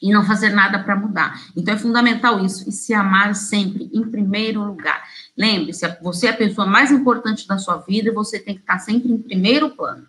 e 0.00 0.12
não 0.12 0.24
fazer 0.24 0.50
nada 0.50 0.78
para 0.82 0.96
mudar. 0.96 1.40
Então 1.56 1.74
é 1.74 1.78
fundamental 1.78 2.44
isso, 2.44 2.68
e 2.68 2.72
se 2.72 2.92
amar 2.92 3.34
sempre 3.34 3.88
em 3.92 4.02
primeiro 4.02 4.64
lugar. 4.64 5.02
Lembre-se, 5.36 5.86
você 6.02 6.26
é 6.26 6.30
a 6.30 6.36
pessoa 6.36 6.66
mais 6.66 6.90
importante 6.90 7.46
da 7.46 7.56
sua 7.56 7.78
vida 7.78 8.08
e 8.08 8.12
você 8.12 8.38
tem 8.38 8.56
que 8.56 8.60
estar 8.60 8.80
sempre 8.80 9.10
em 9.10 9.18
primeiro 9.18 9.70
plano. 9.70 10.06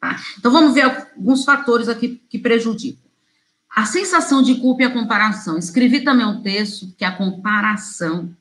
Tá? 0.00 0.16
Então 0.38 0.50
vamos 0.50 0.74
ver 0.74 0.82
alguns 0.82 1.44
fatores 1.44 1.88
aqui 1.88 2.22
que 2.28 2.38
prejudicam. 2.38 3.02
A 3.74 3.84
sensação 3.84 4.42
de 4.42 4.56
culpa 4.56 4.82
e 4.82 4.86
a 4.86 4.92
comparação. 4.92 5.58
Escrevi 5.58 6.02
também 6.02 6.26
um 6.26 6.42
texto 6.42 6.92
que 6.96 7.04
a 7.04 7.12
comparação 7.12 8.36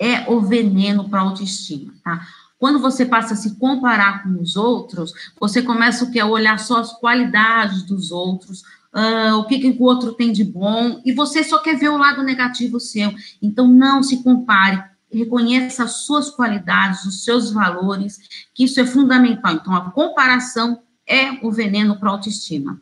é 0.00 0.30
o 0.30 0.40
veneno 0.40 1.08
para 1.08 1.20
a 1.20 1.24
autoestima, 1.24 1.92
tá? 2.02 2.26
Quando 2.60 2.78
você 2.78 3.06
passa 3.06 3.32
a 3.32 3.36
se 3.38 3.56
comparar 3.56 4.22
com 4.22 4.38
os 4.38 4.54
outros, 4.54 5.14
você 5.40 5.62
começa 5.62 6.04
o 6.04 6.10
que? 6.10 6.20
A 6.20 6.26
olhar 6.26 6.58
só 6.58 6.80
as 6.80 6.92
qualidades 6.92 7.82
dos 7.84 8.12
outros, 8.12 8.60
uh, 8.94 9.34
o 9.38 9.46
que, 9.46 9.58
que 9.58 9.70
o 9.70 9.82
outro 9.82 10.12
tem 10.12 10.30
de 10.30 10.44
bom, 10.44 11.00
e 11.02 11.10
você 11.10 11.42
só 11.42 11.58
quer 11.58 11.78
ver 11.78 11.88
o 11.88 11.96
lado 11.96 12.22
negativo 12.22 12.78
seu. 12.78 13.14
Então, 13.40 13.66
não 13.66 14.02
se 14.02 14.22
compare, 14.22 14.84
reconheça 15.10 15.84
as 15.84 16.02
suas 16.04 16.28
qualidades, 16.28 17.06
os 17.06 17.24
seus 17.24 17.50
valores, 17.50 18.20
que 18.54 18.64
isso 18.64 18.78
é 18.78 18.84
fundamental. 18.84 19.54
Então, 19.54 19.74
a 19.74 19.90
comparação 19.90 20.82
é 21.08 21.38
o 21.42 21.50
veneno 21.50 21.98
para 21.98 22.10
a 22.10 22.12
autoestima. 22.12 22.78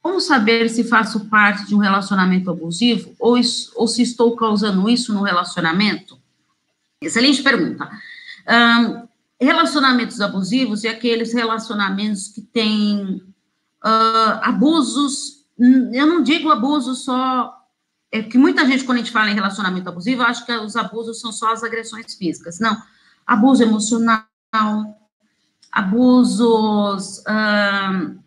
Como 0.00 0.20
saber 0.20 0.70
se 0.70 0.84
faço 0.84 1.28
parte 1.28 1.66
de 1.66 1.74
um 1.74 1.78
relacionamento 1.78 2.48
abusivo 2.48 3.12
ou, 3.18 3.36
isso, 3.36 3.72
ou 3.74 3.88
se 3.88 4.02
estou 4.02 4.36
causando 4.36 4.88
isso 4.88 5.12
no 5.12 5.22
relacionamento? 5.22 6.16
Excelente 7.02 7.42
pergunta. 7.42 7.90
Um, 8.50 9.08
relacionamentos 9.40 10.20
abusivos 10.20 10.84
e 10.84 10.88
aqueles 10.88 11.32
relacionamentos 11.32 12.28
que 12.28 12.42
têm 12.42 13.22
uh, 13.84 14.40
abusos, 14.42 15.46
eu 15.58 16.06
não 16.06 16.22
digo 16.22 16.50
abuso 16.50 16.94
só, 16.94 17.56
é 18.12 18.22
que 18.22 18.36
muita 18.36 18.66
gente, 18.66 18.84
quando 18.84 18.98
a 18.98 19.00
gente 19.00 19.12
fala 19.12 19.30
em 19.30 19.34
relacionamento 19.34 19.88
abusivo, 19.88 20.22
acha 20.22 20.44
que 20.44 20.52
os 20.52 20.76
abusos 20.76 21.20
são 21.20 21.32
só 21.32 21.52
as 21.52 21.62
agressões 21.62 22.14
físicas. 22.14 22.58
Não, 22.58 22.76
abuso 23.26 23.62
emocional, 23.62 24.26
abusos 25.72 27.18
uh, 27.18 28.20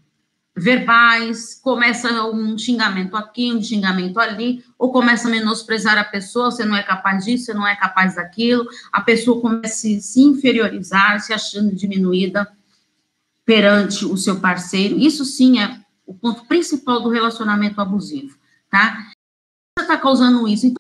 verbais, 0.56 1.56
começa 1.56 2.26
um 2.28 2.58
xingamento 2.58 3.18
aqui, 3.18 3.52
um 3.52 3.62
xingamento 3.62 4.20
ali, 4.20 4.64
ou 4.78 4.92
começa 4.92 5.28
a 5.28 5.32
menosprezar 5.32 5.98
a 5.98 6.04
pessoa, 6.04 6.52
você 6.52 6.64
não 6.64 6.76
é 6.76 6.84
capaz 6.84 7.26
disso, 7.26 7.46
você 7.46 7.54
não 7.54 7.68
é 7.68 7.76
capaz 7.76 8.16
daquilo, 8.16 8.68
a 8.92 9.02
pessoa 9.02 9.42
começa 9.42 9.88
a 9.88 10.00
se 10.00 10.22
inferiorizar, 10.22 11.20
se 11.22 11.34
achando 11.34 11.76
diminuída 11.76 12.52
perante 13.44 14.06
o 14.06 14.16
seu 14.16 14.40
parceiro. 14.40 14.98
Isso 15.00 15.26
sim 15.26 15.60
é 15.60 15.80
o 16.06 16.14
ponto 16.14 16.46
principal 16.46 17.02
do 17.02 17.10
relacionamento 17.10 17.82
abusivo, 17.82 18.38
tá? 18.70 19.12
Você 19.78 19.86
está 19.86 19.98
causando 19.98 20.48
isso. 20.48 20.68
Então, 20.68 20.78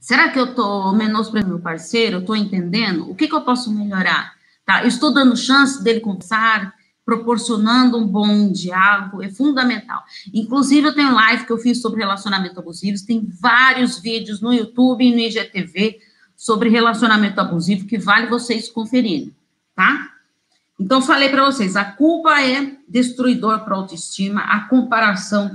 será 0.00 0.30
que 0.30 0.38
eu 0.38 0.46
estou 0.46 0.92
menosprezando 0.92 1.54
meu 1.54 1.62
parceiro? 1.62 2.16
Eu 2.16 2.20
estou 2.20 2.34
entendendo? 2.34 3.08
O 3.08 3.14
que, 3.14 3.28
que 3.28 3.34
eu 3.34 3.42
posso 3.42 3.72
melhorar? 3.72 4.34
Tá? 4.64 4.84
estou 4.84 5.14
dando 5.14 5.36
chance 5.36 5.80
dele 5.80 6.00
conversar, 6.00 6.74
proporcionando 7.06 7.96
um 7.96 8.04
bom 8.04 8.50
diálogo, 8.50 9.22
é 9.22 9.30
fundamental. 9.30 10.02
Inclusive, 10.34 10.88
eu 10.88 10.94
tenho 10.94 11.14
live 11.14 11.46
que 11.46 11.52
eu 11.52 11.58
fiz 11.58 11.80
sobre 11.80 12.00
relacionamento 12.00 12.58
abusivo, 12.58 13.06
tem 13.06 13.24
vários 13.40 14.00
vídeos 14.00 14.40
no 14.40 14.52
YouTube 14.52 15.06
e 15.06 15.12
no 15.12 15.20
IGTV 15.20 16.00
sobre 16.36 16.68
relacionamento 16.68 17.40
abusivo 17.40 17.86
que 17.86 17.96
vale 17.96 18.26
vocês 18.26 18.68
conferirem, 18.68 19.32
tá? 19.74 20.10
Então, 20.78 21.00
falei 21.00 21.28
para 21.28 21.44
vocês, 21.44 21.76
a 21.76 21.84
culpa 21.84 22.42
é 22.42 22.76
destruidor 22.88 23.60
para 23.60 23.74
a 23.74 23.78
autoestima, 23.78 24.40
a 24.40 24.68
comparação, 24.68 25.54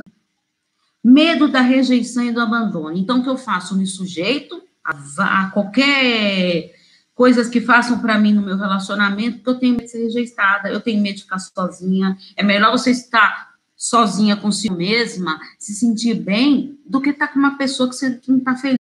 medo 1.04 1.50
da 1.50 1.60
rejeição 1.60 2.24
e 2.24 2.32
do 2.32 2.40
abandono. 2.40 2.98
Então, 2.98 3.20
o 3.20 3.24
que 3.24 3.30
eu 3.30 3.38
faço? 3.38 3.78
Me 3.78 3.86
sujeito 3.86 4.64
a, 4.84 5.44
a 5.44 5.50
qualquer 5.52 6.74
coisas 7.14 7.48
que 7.50 7.62
façam 7.62 8.00
para 8.00 8.18
mim 8.18 8.34
no 8.34 8.42
meu 8.42 8.58
relacionamento, 8.58 9.38
porque 9.38 9.50
eu 9.50 9.60
tenho 9.60 9.74
medo 9.74 9.86
de 9.86 9.92
ser 9.92 10.04
rejeitada, 10.04 10.70
eu 10.70 10.82
tenho 10.82 11.02
medo 11.02 11.18
de 11.18 11.24
ficar 11.24 11.40
sozinha. 11.40 12.18
É 12.36 12.44
melhor 12.44 12.72
você 12.72 12.92
estar 12.92 13.52
sozinha 13.76 14.38
consigo 14.38 14.76
mesma, 14.76 15.40
se 15.58 15.74
sentir 15.74 16.14
bem, 16.14 16.80
do 16.86 17.02
que 17.02 17.10
estar 17.10 17.28
com 17.30 17.40
uma 17.40 17.58
pessoa 17.58 17.90
que 17.90 17.96
você 17.96 18.22
não 18.28 18.38
está 18.38 18.56
feliz. 18.56 18.78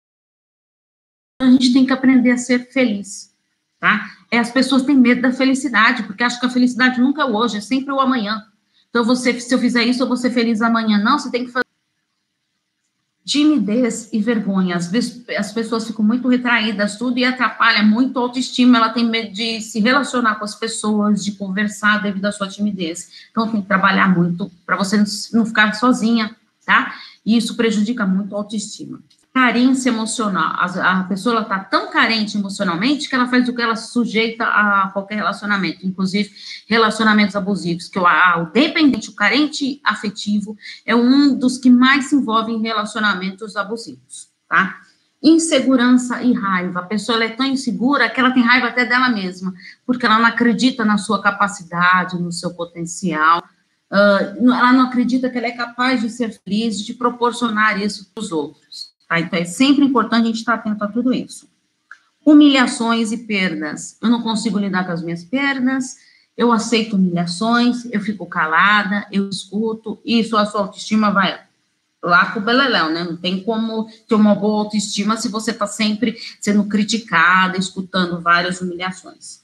A 1.41 1.49
gente 1.49 1.71
tem 1.71 1.85
que 1.85 1.93
aprender 1.93 2.31
a 2.31 2.37
ser 2.37 2.69
feliz, 2.69 3.33
tá? 3.79 4.09
É, 4.29 4.37
as 4.37 4.51
pessoas 4.51 4.83
têm 4.83 4.97
medo 4.97 5.21
da 5.21 5.31
felicidade, 5.31 6.03
porque 6.03 6.23
acham 6.23 6.39
que 6.39 6.45
a 6.45 6.49
felicidade 6.49 6.99
nunca 6.99 7.21
é 7.21 7.25
hoje, 7.25 7.57
é 7.57 7.61
sempre 7.61 7.93
o 7.93 7.99
amanhã. 7.99 8.45
Então, 8.89 9.05
você, 9.05 9.39
se 9.39 9.53
eu 9.53 9.59
fizer 9.59 9.83
isso, 9.83 10.03
eu 10.03 10.07
vou 10.07 10.17
ser 10.17 10.31
feliz 10.31 10.61
amanhã. 10.61 10.97
Não, 10.97 11.17
você 11.17 11.31
tem 11.31 11.45
que 11.45 11.51
fazer 11.51 11.68
timidez 13.29 14.09
e 14.11 14.19
vergonha. 14.19 14.75
Às 14.75 14.87
vezes 14.87 15.23
as 15.37 15.51
pessoas 15.51 15.85
ficam 15.85 16.03
muito 16.03 16.27
retraídas, 16.27 16.97
tudo, 16.97 17.19
e 17.19 17.23
atrapalha 17.23 17.83
muito 17.83 18.17
a 18.17 18.23
autoestima. 18.23 18.77
Ela 18.77 18.89
tem 18.89 19.07
medo 19.07 19.31
de 19.31 19.61
se 19.61 19.79
relacionar 19.79 20.35
com 20.35 20.45
as 20.45 20.55
pessoas, 20.55 21.23
de 21.23 21.33
conversar 21.33 22.01
devido 22.01 22.25
à 22.25 22.31
sua 22.31 22.47
timidez. 22.47 23.27
Então, 23.29 23.47
tem 23.47 23.61
que 23.61 23.67
trabalhar 23.67 24.13
muito 24.13 24.51
para 24.65 24.75
você 24.75 24.97
não 25.31 25.45
ficar 25.45 25.73
sozinha, 25.75 26.35
tá? 26.65 26.95
E 27.23 27.37
isso 27.37 27.55
prejudica 27.55 28.03
muito 28.03 28.35
a 28.35 28.39
autoestima 28.39 28.99
carência 29.39 29.87
emocional. 29.87 30.53
A, 30.57 30.99
a 30.99 31.03
pessoa 31.05 31.41
está 31.41 31.59
tão 31.59 31.89
carente 31.89 32.37
emocionalmente 32.37 33.07
que 33.07 33.15
ela 33.15 33.25
faz 33.27 33.47
o 33.47 33.55
que 33.55 33.61
ela 33.61 33.75
sujeita 33.77 34.43
a 34.43 34.89
qualquer 34.91 35.15
relacionamento, 35.15 35.87
inclusive 35.87 36.29
relacionamentos 36.67 37.37
abusivos, 37.37 37.87
que 37.87 37.97
o, 37.97 38.05
a, 38.05 38.41
o 38.41 38.51
dependente, 38.51 39.09
o 39.09 39.15
carente 39.15 39.79
afetivo, 39.81 40.57
é 40.85 40.93
um 40.93 41.33
dos 41.37 41.57
que 41.57 41.69
mais 41.69 42.09
se 42.09 42.15
envolve 42.15 42.51
em 42.51 42.61
relacionamentos 42.61 43.55
abusivos, 43.55 44.27
tá? 44.49 44.81
Insegurança 45.23 46.21
e 46.21 46.33
raiva. 46.33 46.81
A 46.81 46.83
pessoa 46.83 47.23
é 47.23 47.29
tão 47.29 47.45
insegura 47.45 48.09
que 48.09 48.19
ela 48.19 48.31
tem 48.31 48.43
raiva 48.43 48.67
até 48.67 48.83
dela 48.83 49.09
mesma, 49.09 49.53
porque 49.85 50.05
ela 50.05 50.19
não 50.19 50.25
acredita 50.25 50.83
na 50.83 50.97
sua 50.97 51.21
capacidade, 51.21 52.21
no 52.21 52.31
seu 52.31 52.53
potencial, 52.53 53.39
uh, 53.89 54.53
ela 54.53 54.73
não 54.73 54.87
acredita 54.87 55.29
que 55.29 55.37
ela 55.37 55.47
é 55.47 55.51
capaz 55.51 56.01
de 56.01 56.09
ser 56.09 56.37
feliz, 56.43 56.81
de 56.81 56.93
proporcionar 56.93 57.81
isso 57.81 58.11
para 58.13 58.21
os 58.21 58.33
outros. 58.33 58.88
Tá? 59.09 59.19
Então, 59.19 59.39
é 59.39 59.43
sempre 59.43 59.83
importante 59.83 60.23
a 60.23 60.27
gente 60.27 60.37
estar 60.37 60.53
atento 60.53 60.83
a 60.83 60.87
tudo 60.87 61.11
isso. 61.11 61.49
Humilhações 62.23 63.11
e 63.11 63.17
perdas. 63.17 63.97
Eu 63.99 64.09
não 64.09 64.21
consigo 64.21 64.59
lidar 64.59 64.85
com 64.85 64.91
as 64.91 65.01
minhas 65.01 65.23
perdas, 65.23 65.97
eu 66.37 66.51
aceito 66.51 66.95
humilhações, 66.95 67.85
eu 67.91 67.99
fico 67.99 68.25
calada, 68.25 69.07
eu 69.11 69.27
escuto, 69.27 69.99
isso 70.05 70.37
a 70.37 70.45
sua 70.45 70.61
autoestima 70.61 71.11
vai 71.11 71.37
lá 72.01 72.27
com 72.27 72.39
o 72.39 72.43
beleléu, 72.43 72.89
né? 72.89 73.03
Não 73.03 73.17
tem 73.17 73.43
como 73.43 73.89
ter 74.07 74.15
uma 74.15 74.35
boa 74.35 74.63
autoestima 74.63 75.17
se 75.17 75.27
você 75.27 75.51
está 75.51 75.67
sempre 75.67 76.17
sendo 76.39 76.63
criticada, 76.65 77.57
escutando 77.57 78.21
várias 78.21 78.61
humilhações. 78.61 79.41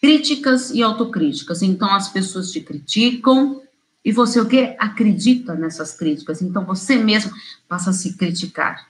Críticas 0.00 0.70
e 0.70 0.82
autocríticas. 0.82 1.60
Então, 1.60 1.92
as 1.92 2.08
pessoas 2.08 2.50
te 2.50 2.60
criticam, 2.60 3.60
e 4.02 4.12
você 4.12 4.40
o 4.40 4.46
que? 4.48 4.74
Acredita 4.78 5.54
nessas 5.54 5.92
críticas. 5.92 6.40
Então, 6.40 6.64
você 6.64 6.96
mesmo 6.96 7.32
passa 7.68 7.90
a 7.90 7.92
se 7.92 8.16
criticar. 8.16 8.89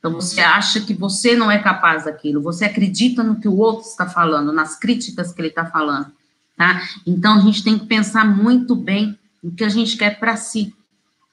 Então, 0.00 0.12
você 0.12 0.40
acha 0.40 0.80
que 0.80 0.94
você 0.94 1.36
não 1.36 1.50
é 1.50 1.58
capaz 1.58 2.06
daquilo, 2.06 2.40
você 2.40 2.64
acredita 2.64 3.22
no 3.22 3.38
que 3.38 3.46
o 3.46 3.58
outro 3.58 3.86
está 3.86 4.08
falando, 4.08 4.50
nas 4.50 4.78
críticas 4.78 5.30
que 5.30 5.40
ele 5.42 5.48
está 5.48 5.66
falando, 5.66 6.10
tá? 6.56 6.82
Então, 7.06 7.36
a 7.36 7.40
gente 7.40 7.62
tem 7.62 7.78
que 7.78 7.84
pensar 7.84 8.24
muito 8.24 8.74
bem 8.74 9.18
no 9.42 9.52
que 9.52 9.62
a 9.62 9.68
gente 9.68 9.98
quer 9.98 10.18
para 10.18 10.36
si, 10.36 10.74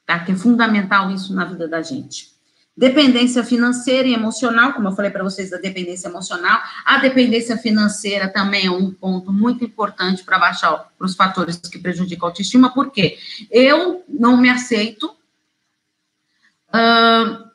tá? 0.05 0.19
Que 0.19 0.33
é 0.33 0.35
fundamental 0.35 1.09
isso 1.09 1.33
na 1.33 1.45
vida 1.45 1.65
da 1.65 1.81
gente. 1.81 2.35
Dependência 2.75 3.41
financeira 3.43 4.07
e 4.07 4.13
emocional, 4.13 4.73
como 4.73 4.89
eu 4.89 4.91
falei 4.91 5.09
para 5.09 5.23
vocês 5.23 5.49
da 5.49 5.57
dependência 5.57 6.09
emocional, 6.09 6.61
a 6.85 6.97
dependência 6.97 7.57
financeira 7.57 8.27
também 8.27 8.67
é 8.67 8.71
um 8.71 8.91
ponto 8.91 9.31
muito 9.31 9.63
importante 9.63 10.23
para 10.23 10.37
baixar 10.37 10.87
os 10.99 11.15
fatores 11.15 11.57
que 11.57 11.79
prejudicam 11.79 12.27
a 12.27 12.29
autoestima, 12.29 12.71
porque 12.73 13.17
eu 13.49 14.03
não 14.07 14.37
me 14.37 14.49
aceito, 14.49 15.07
uh, 16.69 17.46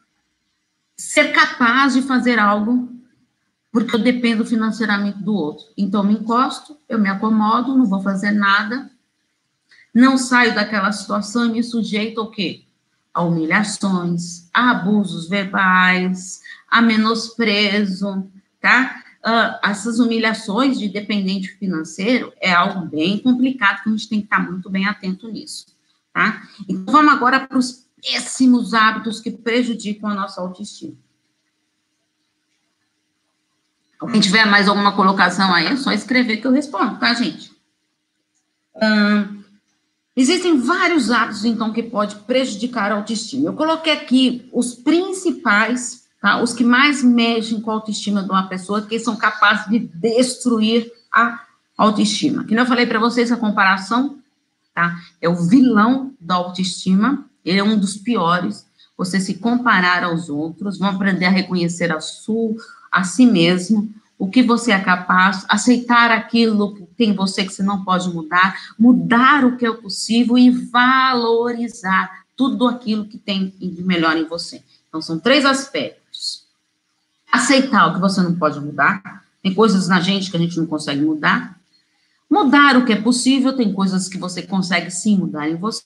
ser 1.02 1.32
capaz 1.32 1.94
de 1.94 2.02
fazer 2.02 2.38
algo 2.38 2.88
porque 3.72 3.96
eu 3.96 3.98
dependo 3.98 4.44
financeiramente 4.44 5.18
do 5.18 5.34
outro. 5.34 5.64
Então, 5.76 6.04
me 6.04 6.14
encosto, 6.14 6.78
eu 6.88 6.98
me 6.98 7.08
acomodo, 7.08 7.76
não 7.76 7.86
vou 7.86 8.00
fazer 8.00 8.30
nada, 8.30 8.90
não 9.94 10.16
saio 10.16 10.54
daquela 10.54 10.92
situação 10.92 11.46
e 11.46 11.52
me 11.52 11.62
sujeito 11.62 12.20
ao 12.20 12.30
quê? 12.30 12.62
A 13.12 13.22
humilhações, 13.22 14.48
a 14.52 14.70
abusos 14.70 15.28
verbais, 15.28 16.40
a 16.70 16.80
menosprezo, 16.80 18.30
tá? 18.60 19.02
Uh, 19.24 19.68
essas 19.68 19.98
humilhações 19.98 20.78
de 20.78 20.88
dependente 20.88 21.48
financeiro 21.56 22.32
é 22.40 22.52
algo 22.52 22.86
bem 22.86 23.18
complicado 23.18 23.82
que 23.82 23.88
a 23.88 23.92
gente 23.92 24.08
tem 24.08 24.20
que 24.20 24.26
estar 24.26 24.40
muito 24.40 24.68
bem 24.68 24.86
atento 24.86 25.28
nisso, 25.28 25.66
tá? 26.12 26.42
Então, 26.68 26.92
vamos 26.92 27.12
agora 27.12 27.40
para 27.40 27.58
os 27.58 27.86
péssimos 28.02 28.74
hábitos 28.74 29.20
que 29.20 29.30
prejudicam 29.30 30.10
a 30.10 30.14
nossa 30.14 30.40
autoestima. 30.40 30.96
Quem 34.10 34.20
tiver 34.20 34.44
mais 34.46 34.68
alguma 34.68 34.96
colocação 34.96 35.54
aí, 35.54 35.66
é 35.66 35.76
só 35.76 35.92
escrever 35.92 36.38
que 36.38 36.46
eu 36.46 36.50
respondo, 36.50 36.98
tá, 36.98 37.14
gente? 37.14 37.52
Hum, 38.74 39.44
existem 40.16 40.58
vários 40.58 41.10
hábitos, 41.10 41.44
então, 41.44 41.72
que 41.72 41.84
pode 41.84 42.16
prejudicar 42.16 42.90
a 42.90 42.96
autoestima. 42.96 43.48
Eu 43.50 43.52
coloquei 43.52 43.92
aqui 43.92 44.48
os 44.52 44.74
principais, 44.74 46.08
tá? 46.20 46.42
Os 46.42 46.52
que 46.52 46.64
mais 46.64 47.02
mexem 47.02 47.60
com 47.60 47.70
a 47.70 47.74
autoestima 47.74 48.24
de 48.24 48.30
uma 48.30 48.48
pessoa, 48.48 48.82
que 48.82 48.98
são 48.98 49.14
capazes 49.14 49.66
de 49.68 49.78
destruir 49.78 50.90
a 51.12 51.40
autoestima. 51.76 52.44
Que 52.44 52.54
eu 52.54 52.66
falei 52.66 52.86
para 52.86 52.98
vocês, 52.98 53.30
a 53.30 53.36
comparação, 53.36 54.18
tá? 54.74 54.96
É 55.20 55.28
o 55.28 55.36
vilão 55.36 56.12
da 56.20 56.34
autoestima. 56.34 57.24
Ele 57.44 57.58
é 57.58 57.64
um 57.64 57.78
dos 57.78 57.96
piores. 57.96 58.66
Você 58.96 59.18
se 59.18 59.34
comparar 59.34 60.04
aos 60.04 60.28
outros, 60.28 60.78
vão 60.78 60.88
aprender 60.88 61.26
a 61.26 61.30
reconhecer 61.30 61.90
a 61.92 62.00
sua, 62.00 62.54
a 62.90 63.04
si 63.04 63.26
mesmo, 63.26 63.92
o 64.18 64.28
que 64.28 64.42
você 64.42 64.70
é 64.70 64.78
capaz, 64.78 65.44
aceitar 65.48 66.12
aquilo 66.12 66.74
que 66.74 66.84
tem 66.96 67.10
em 67.10 67.16
você 67.16 67.44
que 67.44 67.52
você 67.52 67.62
não 67.62 67.84
pode 67.84 68.08
mudar, 68.08 68.56
mudar 68.78 69.44
o 69.44 69.56
que 69.56 69.66
é 69.66 69.72
possível 69.72 70.38
e 70.38 70.48
valorizar 70.48 72.22
tudo 72.36 72.68
aquilo 72.68 73.06
que 73.06 73.18
tem 73.18 73.52
de 73.58 73.82
melhor 73.82 74.16
em 74.16 74.24
você. 74.24 74.62
Então, 74.88 75.02
são 75.02 75.18
três 75.18 75.44
aspectos. 75.44 76.44
Aceitar 77.32 77.88
o 77.88 77.94
que 77.94 78.00
você 78.00 78.22
não 78.22 78.36
pode 78.36 78.60
mudar, 78.60 79.24
tem 79.42 79.52
coisas 79.52 79.88
na 79.88 80.00
gente 80.00 80.30
que 80.30 80.36
a 80.36 80.40
gente 80.40 80.56
não 80.56 80.66
consegue 80.66 81.00
mudar. 81.00 81.58
Mudar 82.30 82.76
o 82.76 82.84
que 82.84 82.92
é 82.92 83.00
possível, 83.00 83.56
tem 83.56 83.72
coisas 83.72 84.08
que 84.08 84.18
você 84.18 84.42
consegue 84.42 84.90
sim 84.90 85.18
mudar 85.18 85.48
em 85.48 85.56
você 85.56 85.82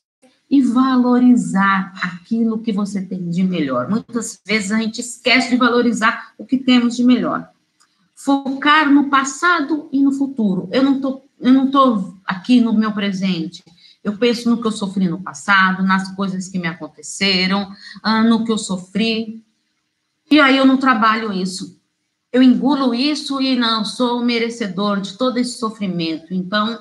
e 0.49 0.63
valorizar 0.63 1.93
aquilo 2.01 2.59
que 2.61 2.73
você 2.73 3.03
tem 3.03 3.29
de 3.29 3.43
melhor. 3.43 3.89
Muitas 3.89 4.41
vezes 4.45 4.71
a 4.71 4.79
gente 4.79 5.01
esquece 5.01 5.51
de 5.51 5.57
valorizar 5.57 6.33
o 6.39 6.47
que 6.47 6.57
temos 6.57 6.97
de 6.97 7.05
melhor. 7.05 7.49
Focar 8.15 8.91
no 8.91 9.11
passado 9.11 9.89
e 9.93 10.03
no 10.03 10.13
futuro. 10.13 10.69
Eu 10.73 10.83
não 10.83 11.01
tô, 11.01 11.23
eu 11.41 11.53
não 11.53 11.71
tô 11.71 12.15
aqui 12.25 12.61
no 12.61 12.73
meu 12.73 12.93
presente. 12.93 13.63
Eu 14.03 14.17
penso 14.17 14.49
no 14.49 14.61
que 14.61 14.67
eu 14.67 14.73
sofri 14.73 15.09
no 15.09 15.21
passado, 15.21 15.83
nas 15.83 16.15
coisas 16.15 16.49
que 16.49 16.61
me 16.61 16.69
aconteceram, 16.69 17.69
ah, 18.03 18.23
no 18.23 18.45
que 18.45 18.53
eu 18.53 18.59
sofri. 18.59 19.43
E 20.31 20.39
aí 20.39 20.57
eu 20.57 20.65
não 20.65 20.77
trabalho 20.77 21.33
isso. 21.33 21.81
Eu 22.33 22.41
engulo 22.43 22.95
isso 22.95 23.41
e 23.41 23.57
não 23.57 23.85
sou 23.85 24.25
merecedor 24.25 25.01
de 25.01 25.15
todo 25.19 25.39
esse 25.39 25.59
sofrimento. 25.59 26.33
Então, 26.33 26.79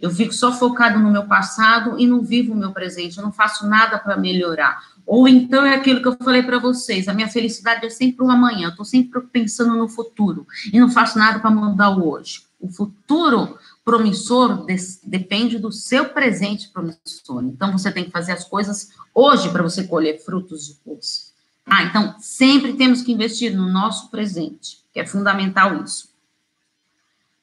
eu 0.00 0.10
fico 0.10 0.32
só 0.32 0.52
focado 0.52 0.98
no 0.98 1.10
meu 1.10 1.26
passado 1.26 1.98
e 1.98 2.06
não 2.06 2.22
vivo 2.22 2.52
o 2.52 2.56
meu 2.56 2.72
presente, 2.72 3.18
eu 3.18 3.24
não 3.24 3.32
faço 3.32 3.66
nada 3.66 3.98
para 3.98 4.16
melhorar. 4.16 4.80
Ou 5.04 5.26
então 5.26 5.64
é 5.64 5.74
aquilo 5.74 6.00
que 6.00 6.08
eu 6.08 6.16
falei 6.16 6.42
para 6.42 6.58
vocês, 6.58 7.08
a 7.08 7.14
minha 7.14 7.28
felicidade 7.28 7.84
é 7.84 7.90
sempre 7.90 8.24
o 8.24 8.30
amanhã, 8.30 8.66
eu 8.66 8.70
estou 8.70 8.84
sempre 8.84 9.20
pensando 9.22 9.74
no 9.74 9.88
futuro 9.88 10.46
e 10.72 10.78
não 10.78 10.88
faço 10.88 11.18
nada 11.18 11.40
para 11.40 11.50
mudar 11.50 11.90
o 11.90 12.08
hoje. 12.08 12.42
O 12.60 12.68
futuro 12.68 13.58
promissor 13.84 14.66
depende 15.04 15.58
do 15.58 15.72
seu 15.72 16.10
presente 16.10 16.68
promissor. 16.68 17.42
Então 17.44 17.72
você 17.72 17.90
tem 17.90 18.04
que 18.04 18.10
fazer 18.10 18.32
as 18.32 18.44
coisas 18.44 18.90
hoje 19.14 19.48
para 19.50 19.62
você 19.62 19.84
colher 19.84 20.22
frutos 20.22 20.68
depois. 20.68 21.32
Ah, 21.64 21.84
então 21.84 22.14
sempre 22.18 22.74
temos 22.74 23.02
que 23.02 23.12
investir 23.12 23.56
no 23.56 23.68
nosso 23.68 24.10
presente, 24.10 24.78
que 24.92 25.00
é 25.00 25.06
fundamental 25.06 25.82
isso 25.82 26.08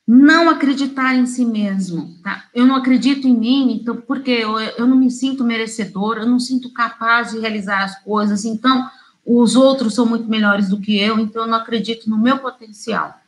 não 0.07 0.49
acreditar 0.49 1.15
em 1.15 1.25
si 1.25 1.43
mesmo, 1.43 2.15
tá? 2.21 2.47
Eu 2.53 2.67
não 2.67 2.75
acredito 2.75 3.27
em 3.27 3.35
mim, 3.35 3.73
então, 3.73 3.95
porque 3.95 4.31
eu, 4.31 4.59
eu 4.59 4.85
não 4.85 4.95
me 4.95 5.09
sinto 5.09 5.43
merecedor, 5.43 6.17
eu 6.17 6.27
não 6.27 6.39
sinto 6.39 6.71
capaz 6.71 7.31
de 7.31 7.39
realizar 7.39 7.83
as 7.83 8.03
coisas, 8.03 8.45
então 8.45 8.89
os 9.25 9.55
outros 9.55 9.95
são 9.95 10.05
muito 10.05 10.29
melhores 10.29 10.69
do 10.69 10.79
que 10.79 10.97
eu, 10.97 11.19
então 11.19 11.43
eu 11.43 11.47
não 11.47 11.57
acredito 11.57 12.07
no 12.07 12.19
meu 12.19 12.37
potencial. 12.37 13.19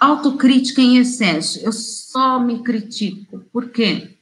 Autocrítica 0.00 0.80
em 0.80 0.96
excesso, 0.96 1.60
eu 1.60 1.72
só 1.72 2.40
me 2.40 2.60
critico, 2.62 3.38
por 3.52 3.68
quê? 3.68 4.16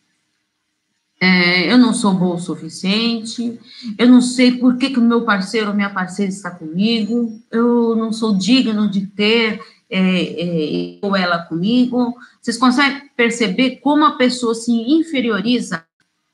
É, 1.20 1.72
eu 1.72 1.78
não 1.78 1.94
sou 1.94 2.14
boa 2.14 2.36
o 2.36 2.40
suficiente, 2.40 3.58
eu 3.96 4.08
não 4.08 4.20
sei 4.20 4.52
por 4.52 4.76
que 4.76 4.96
o 4.98 5.02
meu 5.02 5.22
parceiro 5.22 5.68
ou 5.68 5.74
minha 5.74 5.90
parceira 5.90 6.30
está 6.30 6.50
comigo, 6.50 7.40
eu 7.50 7.96
não 7.96 8.12
sou 8.12 8.36
digno 8.36 8.88
de 8.88 9.06
ter 9.06 9.60
é, 9.90 10.98
é, 10.98 10.98
ou 11.02 11.16
ela 11.16 11.38
comigo. 11.38 12.14
Vocês 12.40 12.56
conseguem 12.56 13.08
perceber 13.16 13.76
como 13.76 14.04
a 14.04 14.16
pessoa 14.16 14.54
se 14.54 14.72
inferioriza 14.72 15.84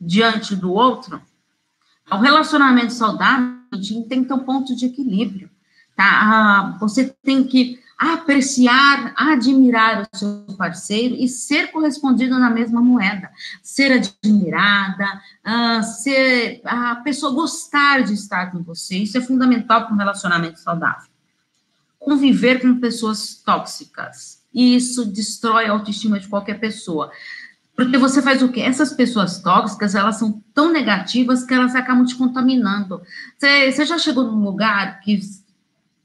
diante 0.00 0.56
do 0.56 0.72
outro? 0.72 1.20
O 2.10 2.16
relacionamento 2.16 2.92
saudável 2.92 3.54
tem 4.08 4.22
que 4.22 4.28
ter 4.28 4.34
um 4.34 4.40
ponto 4.40 4.74
de 4.76 4.86
equilíbrio, 4.86 5.50
tá? 5.96 6.04
Ah, 6.04 6.76
você 6.78 7.14
tem 7.22 7.44
que 7.44 7.82
apreciar, 7.98 9.14
admirar 9.16 10.02
o 10.02 10.16
seu 10.16 10.44
parceiro 10.58 11.14
e 11.14 11.28
ser 11.28 11.70
correspondido 11.70 12.38
na 12.38 12.50
mesma 12.50 12.82
moeda, 12.82 13.30
ser 13.62 13.92
admirada, 13.92 15.20
uh, 15.46 15.82
ser 15.82 16.60
a 16.64 16.96
pessoa 16.96 17.32
gostar 17.32 18.02
de 18.02 18.14
estar 18.14 18.50
com 18.50 18.62
você, 18.62 18.98
isso 18.98 19.16
é 19.16 19.20
fundamental 19.20 19.84
para 19.84 19.94
um 19.94 19.98
relacionamento 19.98 20.58
saudável. 20.58 21.13
Conviver 22.04 22.60
com 22.60 22.78
pessoas 22.78 23.34
tóxicas, 23.44 24.42
isso 24.54 25.04
destrói 25.06 25.66
a 25.66 25.72
autoestima 25.72 26.20
de 26.20 26.28
qualquer 26.28 26.60
pessoa. 26.60 27.10
Porque 27.74 27.98
você 27.98 28.22
faz 28.22 28.40
o 28.40 28.50
quê? 28.50 28.60
Essas 28.60 28.92
pessoas 28.92 29.40
tóxicas, 29.40 29.94
elas 29.94 30.16
são 30.16 30.40
tão 30.54 30.70
negativas 30.70 31.44
que 31.44 31.52
elas 31.52 31.74
acabam 31.74 32.04
te 32.04 32.14
contaminando. 32.14 33.02
Você, 33.36 33.84
já 33.84 33.98
chegou 33.98 34.24
num 34.24 34.44
lugar 34.44 35.00
que 35.00 35.20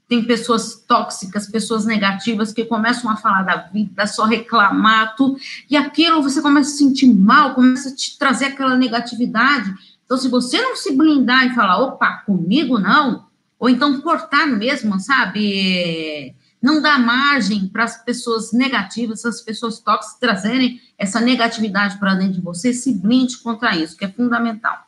tem 0.08 0.24
pessoas 0.24 0.74
tóxicas, 0.74 1.46
pessoas 1.46 1.86
negativas 1.86 2.52
que 2.52 2.64
começam 2.64 3.08
a 3.08 3.16
falar 3.16 3.44
da 3.44 3.56
vida, 3.56 4.04
só 4.08 4.24
reclamar, 4.24 5.14
tudo, 5.14 5.38
e 5.68 5.76
aquilo 5.76 6.20
você 6.20 6.42
começa 6.42 6.70
a 6.70 6.72
se 6.72 6.78
sentir 6.78 7.06
mal, 7.06 7.54
começa 7.54 7.90
a 7.90 7.94
te 7.94 8.18
trazer 8.18 8.46
aquela 8.46 8.76
negatividade. 8.76 9.72
Então, 10.04 10.18
se 10.18 10.26
você 10.26 10.60
não 10.60 10.74
se 10.74 10.96
blindar 10.96 11.46
e 11.46 11.54
falar, 11.54 11.78
opa, 11.78 12.24
comigo 12.26 12.76
não, 12.80 13.29
ou 13.60 13.68
então 13.68 14.00
cortar 14.00 14.46
mesmo, 14.46 14.98
sabe? 14.98 16.34
Não 16.62 16.80
dar 16.80 16.98
margem 16.98 17.68
para 17.68 17.84
as 17.84 18.02
pessoas 18.02 18.52
negativas, 18.52 19.20
essas 19.20 19.42
pessoas 19.42 19.78
tóxicas 19.78 20.18
trazerem 20.18 20.80
essa 20.96 21.20
negatividade 21.20 21.98
para 21.98 22.14
dentro 22.14 22.34
de 22.34 22.40
você, 22.40 22.72
se 22.72 22.94
blinde 22.94 23.36
contra 23.38 23.76
isso, 23.76 23.96
que 23.96 24.04
é 24.06 24.08
fundamental. 24.08 24.86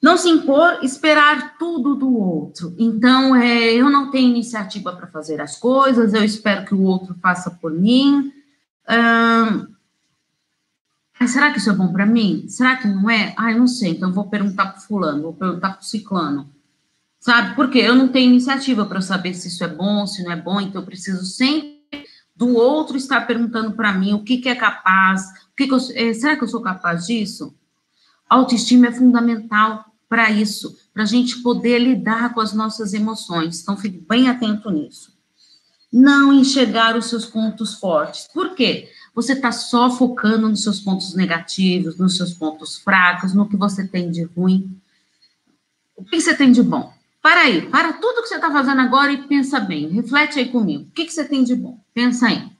Não 0.00 0.16
se 0.16 0.30
impor, 0.30 0.78
esperar 0.82 1.58
tudo 1.58 1.94
do 1.94 2.16
outro. 2.16 2.74
Então, 2.78 3.36
é, 3.36 3.74
eu 3.74 3.90
não 3.90 4.10
tenho 4.10 4.30
iniciativa 4.30 4.94
para 4.94 5.08
fazer 5.08 5.40
as 5.40 5.58
coisas, 5.58 6.14
eu 6.14 6.24
espero 6.24 6.64
que 6.64 6.74
o 6.74 6.82
outro 6.82 7.14
faça 7.20 7.50
por 7.50 7.72
mim. 7.72 8.32
Hum, 8.88 9.66
será 11.26 11.50
que 11.50 11.58
isso 11.58 11.68
é 11.68 11.74
bom 11.74 11.92
para 11.92 12.06
mim? 12.06 12.46
Será 12.48 12.76
que 12.76 12.88
não 12.88 13.10
é? 13.10 13.34
Ah, 13.36 13.52
eu 13.52 13.58
não 13.58 13.66
sei, 13.66 13.90
então 13.90 14.08
eu 14.08 14.14
vou 14.14 14.30
perguntar 14.30 14.66
para 14.66 14.80
fulano, 14.80 15.22
vou 15.22 15.34
perguntar 15.34 15.70
para 15.70 15.82
o 15.82 15.84
ciclano. 15.84 16.57
Sabe? 17.20 17.54
Porque 17.56 17.78
eu 17.78 17.94
não 17.94 18.08
tenho 18.08 18.30
iniciativa 18.30 18.86
para 18.86 19.00
saber 19.00 19.34
se 19.34 19.48
isso 19.48 19.64
é 19.64 19.68
bom, 19.68 20.06
se 20.06 20.22
não 20.22 20.32
é 20.32 20.36
bom, 20.36 20.60
então 20.60 20.80
eu 20.80 20.86
preciso 20.86 21.24
sempre 21.24 21.78
do 22.34 22.54
outro 22.54 22.96
estar 22.96 23.26
perguntando 23.26 23.72
para 23.72 23.92
mim 23.92 24.14
o 24.14 24.22
que, 24.22 24.38
que 24.38 24.48
é 24.48 24.54
capaz, 24.54 25.22
o 25.52 25.56
que, 25.56 25.66
que 25.66 25.74
eu, 25.74 25.78
é, 25.94 26.14
será 26.14 26.36
que 26.36 26.44
eu 26.44 26.48
sou 26.48 26.60
capaz 26.60 27.06
disso? 27.06 27.52
Autoestima 28.28 28.86
é 28.86 28.92
fundamental 28.92 29.84
para 30.08 30.30
isso, 30.30 30.76
para 30.94 31.02
a 31.02 31.06
gente 31.06 31.42
poder 31.42 31.78
lidar 31.78 32.32
com 32.32 32.40
as 32.40 32.52
nossas 32.52 32.94
emoções. 32.94 33.60
Então, 33.60 33.76
fique 33.76 33.98
bem 34.08 34.28
atento 34.28 34.70
nisso. 34.70 35.12
Não 35.92 36.32
enxergar 36.32 36.96
os 36.96 37.06
seus 37.06 37.26
pontos 37.26 37.74
fortes. 37.74 38.28
Por 38.32 38.54
quê? 38.54 38.90
Você 39.14 39.32
está 39.32 39.50
só 39.50 39.90
focando 39.90 40.48
nos 40.48 40.62
seus 40.62 40.80
pontos 40.80 41.14
negativos, 41.14 41.98
nos 41.98 42.16
seus 42.16 42.32
pontos 42.32 42.76
fracos, 42.76 43.34
no 43.34 43.48
que 43.48 43.56
você 43.56 43.86
tem 43.86 44.10
de 44.10 44.22
ruim. 44.22 44.78
O 45.96 46.04
que 46.04 46.20
você 46.20 46.34
tem 46.34 46.52
de 46.52 46.62
bom? 46.62 46.92
Para 47.28 47.42
aí, 47.42 47.68
para 47.68 47.92
tudo 47.92 48.22
que 48.22 48.28
você 48.28 48.36
está 48.36 48.50
fazendo 48.50 48.80
agora 48.80 49.12
e 49.12 49.28
pensa 49.28 49.60
bem. 49.60 49.86
Reflete 49.88 50.38
aí 50.38 50.50
comigo. 50.50 50.84
O 50.84 50.90
que, 50.92 51.04
que 51.04 51.12
você 51.12 51.26
tem 51.26 51.44
de 51.44 51.54
bom? 51.54 51.78
Pensa 51.92 52.28
aí. 52.28 52.50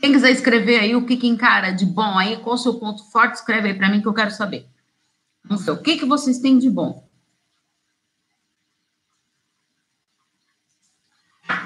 Quem 0.00 0.10
quiser 0.10 0.32
escrever 0.32 0.80
aí 0.80 0.96
o 0.96 1.06
que, 1.06 1.16
que 1.16 1.28
encara 1.28 1.70
de 1.70 1.86
bom 1.86 2.18
aí, 2.18 2.38
qual 2.38 2.56
o 2.56 2.58
seu 2.58 2.74
ponto 2.74 3.08
forte, 3.12 3.34
escreve 3.34 3.68
aí 3.68 3.74
para 3.74 3.88
mim 3.88 4.00
que 4.00 4.08
eu 4.08 4.12
quero 4.12 4.32
saber. 4.32 4.66
Vamos 5.44 5.64
ver, 5.64 5.70
o 5.70 5.80
que, 5.80 5.96
que 5.96 6.04
vocês 6.04 6.40
têm 6.40 6.58
de 6.58 6.68
bom? 6.68 7.08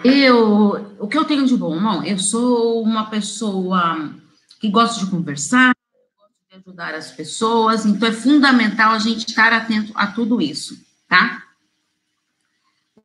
Eu, 0.04 0.94
o 0.98 1.08
que 1.08 1.16
eu 1.16 1.24
tenho 1.24 1.46
de 1.46 1.56
bom? 1.56 1.80
Não, 1.80 2.04
eu 2.04 2.18
sou 2.18 2.82
uma 2.82 3.08
pessoa 3.08 4.14
que 4.60 4.68
gosta 4.68 5.02
de 5.02 5.10
conversar, 5.10 5.74
gosta 6.18 6.34
de 6.50 6.56
ajudar 6.56 6.94
as 6.94 7.10
pessoas, 7.10 7.86
então 7.86 8.06
é 8.06 8.12
fundamental 8.12 8.92
a 8.92 8.98
gente 8.98 9.26
estar 9.26 9.50
atento 9.50 9.92
a 9.94 10.08
tudo 10.08 10.42
isso, 10.42 10.78
tá? 11.08 11.41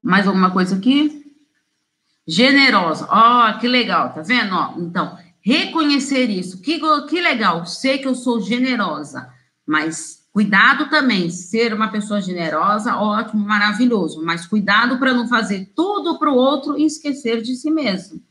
Mais 0.08 0.26
alguma 0.26 0.52
coisa 0.52 0.76
aqui? 0.76 1.36
Generosa. 2.26 3.08
Ó, 3.10 3.50
oh, 3.50 3.60
que 3.60 3.68
legal, 3.68 4.14
tá 4.14 4.22
vendo? 4.22 4.56
Ó, 4.56 4.74
então, 4.78 5.18
reconhecer 5.42 6.30
isso. 6.30 6.62
Que, 6.62 6.80
que 7.10 7.22
legal, 7.22 7.66
sei 7.66 7.98
que 7.98 8.08
eu 8.08 8.16
sou 8.16 8.40
generosa, 8.40 9.30
mas 9.66 10.18
Cuidado 10.38 10.88
também, 10.88 11.32
ser 11.32 11.74
uma 11.74 11.88
pessoa 11.88 12.22
generosa, 12.22 12.96
ótimo, 12.96 13.44
maravilhoso, 13.44 14.24
mas 14.24 14.46
cuidado 14.46 15.00
para 15.00 15.12
não 15.12 15.28
fazer 15.28 15.72
tudo 15.76 16.20
para 16.20 16.32
o 16.32 16.36
outro 16.36 16.78
e 16.78 16.86
esquecer 16.86 17.42
de 17.42 17.56
si 17.56 17.72
mesmo. 17.72 18.22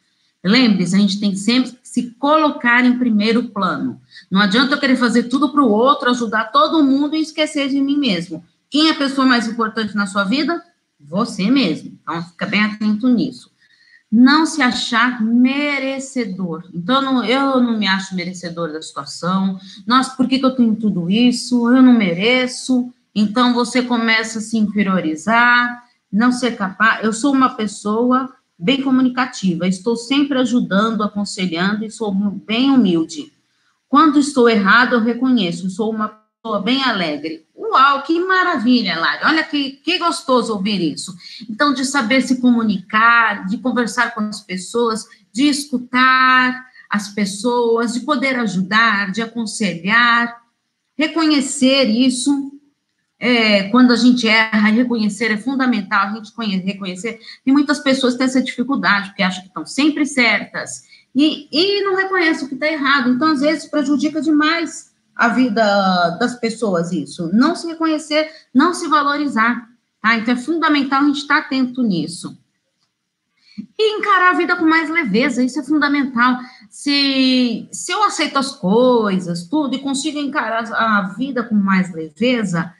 Lembre-se, 0.44 0.94
a 0.94 1.00
gente 1.00 1.18
tem 1.18 1.34
sempre 1.34 1.72
que 1.72 1.78
se 1.82 2.12
colocar 2.12 2.84
em 2.84 2.96
primeiro 2.96 3.48
plano. 3.48 4.00
Não 4.30 4.40
adianta 4.40 4.76
eu 4.76 4.78
querer 4.78 4.94
fazer 4.94 5.24
tudo 5.24 5.48
para 5.48 5.64
o 5.64 5.68
outro, 5.68 6.08
ajudar 6.08 6.52
todo 6.52 6.84
mundo 6.84 7.16
e 7.16 7.20
esquecer 7.20 7.68
de 7.68 7.80
mim 7.80 7.98
mesmo. 7.98 8.44
Quem 8.70 8.86
é 8.86 8.92
a 8.92 8.96
pessoa 8.96 9.26
mais 9.26 9.48
importante 9.48 9.96
na 9.96 10.06
sua 10.06 10.22
vida? 10.22 10.62
Você 11.00 11.50
mesmo. 11.50 11.98
Então, 12.02 12.22
fica 12.22 12.46
bem 12.46 12.64
atento 12.64 13.08
nisso 13.08 13.50
não 14.10 14.46
se 14.46 14.62
achar 14.62 15.20
merecedor. 15.22 16.64
Então, 16.72 17.02
não, 17.02 17.24
eu 17.24 17.60
não 17.60 17.76
me 17.76 17.86
acho 17.86 18.14
merecedor 18.14 18.72
da 18.72 18.80
situação. 18.80 19.58
Nossa, 19.86 20.16
por 20.16 20.28
que, 20.28 20.38
que 20.38 20.44
eu 20.44 20.54
tenho 20.54 20.76
tudo 20.76 21.10
isso? 21.10 21.68
Eu 21.68 21.82
não 21.82 21.92
mereço. 21.92 22.92
Então, 23.14 23.52
você 23.52 23.82
começa 23.82 24.38
a 24.38 24.42
se 24.42 24.56
inferiorizar, 24.56 25.84
não 26.12 26.30
ser 26.30 26.56
capaz. 26.56 27.04
Eu 27.04 27.12
sou 27.12 27.32
uma 27.32 27.50
pessoa 27.50 28.32
bem 28.58 28.80
comunicativa, 28.80 29.66
estou 29.66 29.96
sempre 29.96 30.38
ajudando, 30.38 31.02
aconselhando 31.02 31.84
e 31.84 31.90
sou 31.90 32.12
bem 32.14 32.70
humilde. 32.70 33.32
Quando 33.88 34.18
estou 34.18 34.48
errado, 34.48 34.94
eu 34.94 35.00
reconheço, 35.00 35.68
sou 35.68 35.90
uma 35.90 36.08
pessoa 36.08 36.60
bem 36.62 36.82
alegre. 36.82 37.45
Uau, 37.76 38.02
que 38.04 38.18
maravilha, 38.20 38.98
Lari. 38.98 39.20
Olha 39.26 39.44
que, 39.44 39.72
que 39.72 39.98
gostoso 39.98 40.54
ouvir 40.54 40.80
isso. 40.80 41.14
Então, 41.48 41.74
de 41.74 41.84
saber 41.84 42.22
se 42.22 42.40
comunicar, 42.40 43.46
de 43.46 43.58
conversar 43.58 44.14
com 44.14 44.22
as 44.22 44.40
pessoas, 44.40 45.04
de 45.30 45.46
escutar 45.46 46.64
as 46.88 47.08
pessoas, 47.08 47.92
de 47.92 48.00
poder 48.00 48.38
ajudar, 48.38 49.12
de 49.12 49.20
aconselhar, 49.20 50.42
reconhecer 50.96 51.84
isso. 51.84 52.50
É, 53.18 53.64
quando 53.64 53.92
a 53.92 53.96
gente 53.96 54.26
erra, 54.26 54.70
reconhecer 54.70 55.30
é 55.30 55.36
fundamental, 55.36 56.08
a 56.08 56.14
gente 56.14 56.32
reconhecer. 56.64 57.20
E 57.44 57.52
muitas 57.52 57.78
pessoas 57.78 58.14
têm 58.14 58.24
essa 58.24 58.42
dificuldade, 58.42 59.08
porque 59.08 59.22
acham 59.22 59.42
que 59.42 59.48
estão 59.48 59.66
sempre 59.66 60.06
certas 60.06 60.84
e, 61.14 61.46
e 61.52 61.84
não 61.84 61.94
reconhecem 61.94 62.46
o 62.46 62.48
que 62.48 62.54
está 62.54 62.68
errado. 62.68 63.10
Então, 63.10 63.28
às 63.28 63.40
vezes, 63.40 63.66
prejudica 63.66 64.22
demais 64.22 64.95
a 65.16 65.28
vida 65.28 66.10
das 66.20 66.38
pessoas 66.38 66.92
isso. 66.92 67.30
Não 67.32 67.56
se 67.56 67.66
reconhecer, 67.66 68.30
não 68.52 68.74
se 68.74 68.86
valorizar. 68.86 69.68
Tá? 70.02 70.16
Então 70.16 70.34
é 70.34 70.36
fundamental 70.36 71.02
a 71.02 71.06
gente 71.06 71.20
estar 71.20 71.38
atento 71.38 71.82
nisso. 71.82 72.38
E 73.78 73.98
encarar 73.98 74.30
a 74.30 74.36
vida 74.36 74.54
com 74.54 74.66
mais 74.66 74.90
leveza, 74.90 75.42
isso 75.42 75.58
é 75.58 75.62
fundamental. 75.62 76.38
Se, 76.68 77.66
se 77.72 77.90
eu 77.90 78.04
aceito 78.04 78.38
as 78.38 78.52
coisas, 78.52 79.48
tudo, 79.48 79.74
e 79.74 79.80
consigo 79.80 80.18
encarar 80.18 80.70
a 80.74 81.14
vida 81.16 81.42
com 81.42 81.54
mais 81.54 81.92
leveza, 81.94 82.74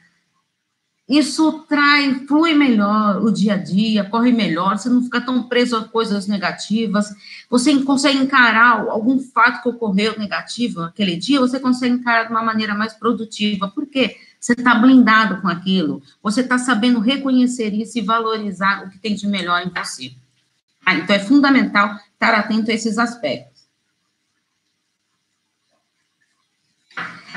isso 1.07 1.63
traz, 1.69 2.27
flui 2.27 2.53
melhor 2.53 3.23
o 3.23 3.31
dia 3.31 3.53
a 3.53 3.57
dia, 3.57 4.03
corre 4.03 4.31
melhor, 4.31 4.77
você 4.77 4.89
não 4.89 5.01
fica 5.01 5.21
tão 5.21 5.43
preso 5.43 5.77
a 5.77 5.87
coisas 5.87 6.27
negativas, 6.27 7.15
você 7.49 7.81
consegue 7.83 8.17
encarar 8.17 8.81
algum 8.89 9.17
fato 9.17 9.63
que 9.63 9.69
ocorreu 9.69 10.19
negativo 10.19 10.81
naquele 10.81 11.15
dia, 11.15 11.39
você 11.39 11.61
consegue 11.61 11.95
encarar 11.95 12.25
de 12.25 12.31
uma 12.31 12.43
maneira 12.43 12.75
mais 12.75 12.93
produtiva, 12.93 13.71
porque 13.73 14.17
você 14.37 14.51
está 14.51 14.75
blindado 14.75 15.41
com 15.41 15.47
aquilo, 15.47 16.01
você 16.21 16.41
está 16.41 16.57
sabendo 16.57 16.99
reconhecer 16.99 17.73
isso 17.73 17.97
e 17.97 18.01
valorizar 18.01 18.85
o 18.85 18.89
que 18.89 18.99
tem 18.99 19.15
de 19.15 19.27
melhor 19.27 19.61
em 19.65 19.69
você. 19.69 20.13
Ah, 20.85 20.95
então 20.95 21.15
é 21.15 21.19
fundamental 21.19 21.97
estar 22.13 22.33
atento 22.33 22.69
a 22.69 22.73
esses 22.73 22.97
aspectos. 22.97 23.56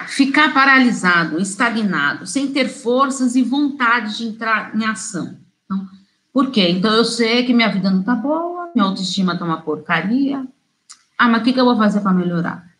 Ficar 0.09 0.53
paralisado, 0.53 1.41
estagnado, 1.41 2.27
sem 2.27 2.53
ter 2.53 2.69
forças 2.69 3.37
e 3.37 3.43
vontade 3.43 4.19
de 4.19 4.27
entrar 4.27 4.75
em 4.77 4.85
ação. 4.85 5.39
Então, 5.65 5.89
por 6.33 6.51
quê? 6.51 6.69
Então, 6.69 6.93
eu 6.93 7.05
sei 7.05 7.45
que 7.45 7.55
minha 7.55 7.71
vida 7.71 7.91
não 7.91 8.03
tá 8.03 8.15
boa, 8.15 8.71
minha 8.75 8.87
autoestima 8.87 9.37
tá 9.37 9.45
uma 9.45 9.63
porcaria. 9.63 10.47
Ah, 11.19 11.29
mas 11.29 11.41
o 11.41 11.45
que, 11.45 11.53
que 11.53 11.61
eu 11.61 11.65
vou 11.65 11.77
fazer 11.77 12.01
para 12.01 12.13
melhorar? 12.13 12.71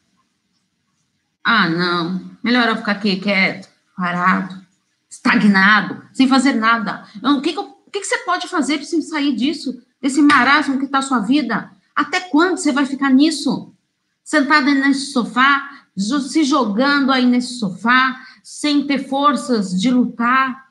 Ah, 1.45 1.69
não, 1.69 2.21
melhor 2.43 2.69
eu 2.69 2.77
ficar 2.77 2.93
aqui 2.93 3.17
quieto, 3.17 3.69
parado, 3.97 4.61
estagnado, 5.09 6.03
sem 6.13 6.29
fazer 6.29 6.53
nada. 6.53 7.05
Então, 7.17 7.39
o 7.39 7.43
que, 7.43 7.53
que, 7.53 7.59
eu, 7.59 7.65
o 7.65 7.91
que, 7.91 8.01
que 8.01 8.07
você 8.07 8.19
pode 8.19 8.47
fazer 8.49 8.79
para 8.79 9.03
sair 9.03 9.35
disso, 9.35 9.83
desse 10.01 10.23
marasmo 10.23 10.79
que 10.79 10.85
está 10.85 10.99
a 10.99 11.03
sua 11.03 11.21
vida? 11.21 11.71
Até 11.95 12.21
quando 12.21 12.59
você 12.59 12.73
vai 12.73 12.87
ficar 12.87 13.11
nisso? 13.11 13.75
Sentado 14.23 14.67
nesse 14.67 15.13
sofá, 15.13 15.87
se 16.01 16.45
jogando 16.45 17.13
aí 17.13 17.27
nesse 17.27 17.55
sofá, 17.55 18.21
sem 18.43 18.87
ter 18.87 19.09
forças 19.09 19.79
de 19.79 19.91
lutar, 19.91 20.71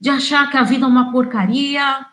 de 0.00 0.10
achar 0.10 0.50
que 0.50 0.56
a 0.56 0.62
vida 0.62 0.84
é 0.84 0.88
uma 0.88 1.12
porcaria. 1.12 2.06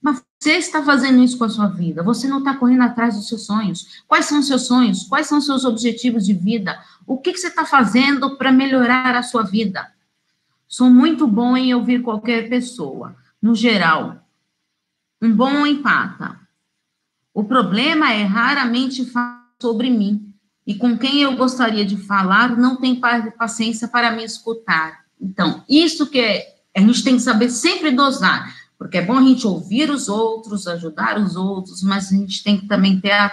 Mas 0.00 0.22
você 0.38 0.52
está 0.52 0.82
fazendo 0.82 1.22
isso 1.22 1.38
com 1.38 1.44
a 1.44 1.48
sua 1.48 1.68
vida? 1.68 2.02
Você 2.02 2.28
não 2.28 2.38
está 2.38 2.54
correndo 2.54 2.82
atrás 2.82 3.14
dos 3.14 3.28
seus 3.28 3.46
sonhos? 3.46 4.02
Quais 4.06 4.26
são 4.26 4.40
os 4.40 4.46
seus 4.46 4.66
sonhos? 4.66 5.04
Quais 5.04 5.26
são 5.26 5.38
os 5.38 5.46
seus 5.46 5.64
objetivos 5.64 6.26
de 6.26 6.34
vida? 6.34 6.78
O 7.06 7.18
que, 7.18 7.32
que 7.32 7.38
você 7.38 7.48
está 7.48 7.64
fazendo 7.64 8.36
para 8.36 8.52
melhorar 8.52 9.16
a 9.16 9.22
sua 9.22 9.42
vida? 9.42 9.90
Sou 10.68 10.90
muito 10.90 11.26
bom 11.26 11.56
em 11.56 11.74
ouvir 11.74 12.02
qualquer 12.02 12.48
pessoa, 12.48 13.16
no 13.40 13.54
geral. 13.54 14.26
Um 15.22 15.34
bom 15.34 15.66
empata. 15.66 16.38
O 17.32 17.44
problema 17.44 18.12
é 18.12 18.24
raramente 18.24 19.04
falar 19.06 19.44
sobre 19.60 19.88
mim. 19.88 20.33
E 20.66 20.74
com 20.74 20.96
quem 20.96 21.22
eu 21.22 21.36
gostaria 21.36 21.84
de 21.84 21.96
falar 21.96 22.56
não 22.56 22.76
tem 22.76 23.00
paciência 23.36 23.86
para 23.86 24.10
me 24.10 24.24
escutar. 24.24 25.04
Então, 25.20 25.62
isso 25.68 26.06
que 26.06 26.18
é, 26.20 26.54
a 26.76 26.80
gente 26.80 27.04
tem 27.04 27.16
que 27.16 27.22
saber 27.22 27.50
sempre 27.50 27.90
dosar 27.90 28.52
porque 28.78 28.98
é 28.98 29.02
bom 29.02 29.16
a 29.16 29.22
gente 29.22 29.46
ouvir 29.46 29.90
os 29.90 30.08
outros, 30.08 30.66
ajudar 30.66 31.18
os 31.18 31.36
outros, 31.36 31.82
mas 31.82 32.12
a 32.12 32.16
gente 32.16 32.42
tem 32.42 32.58
que 32.58 32.66
também 32.66 33.00
ter 33.00 33.12
a, 33.12 33.32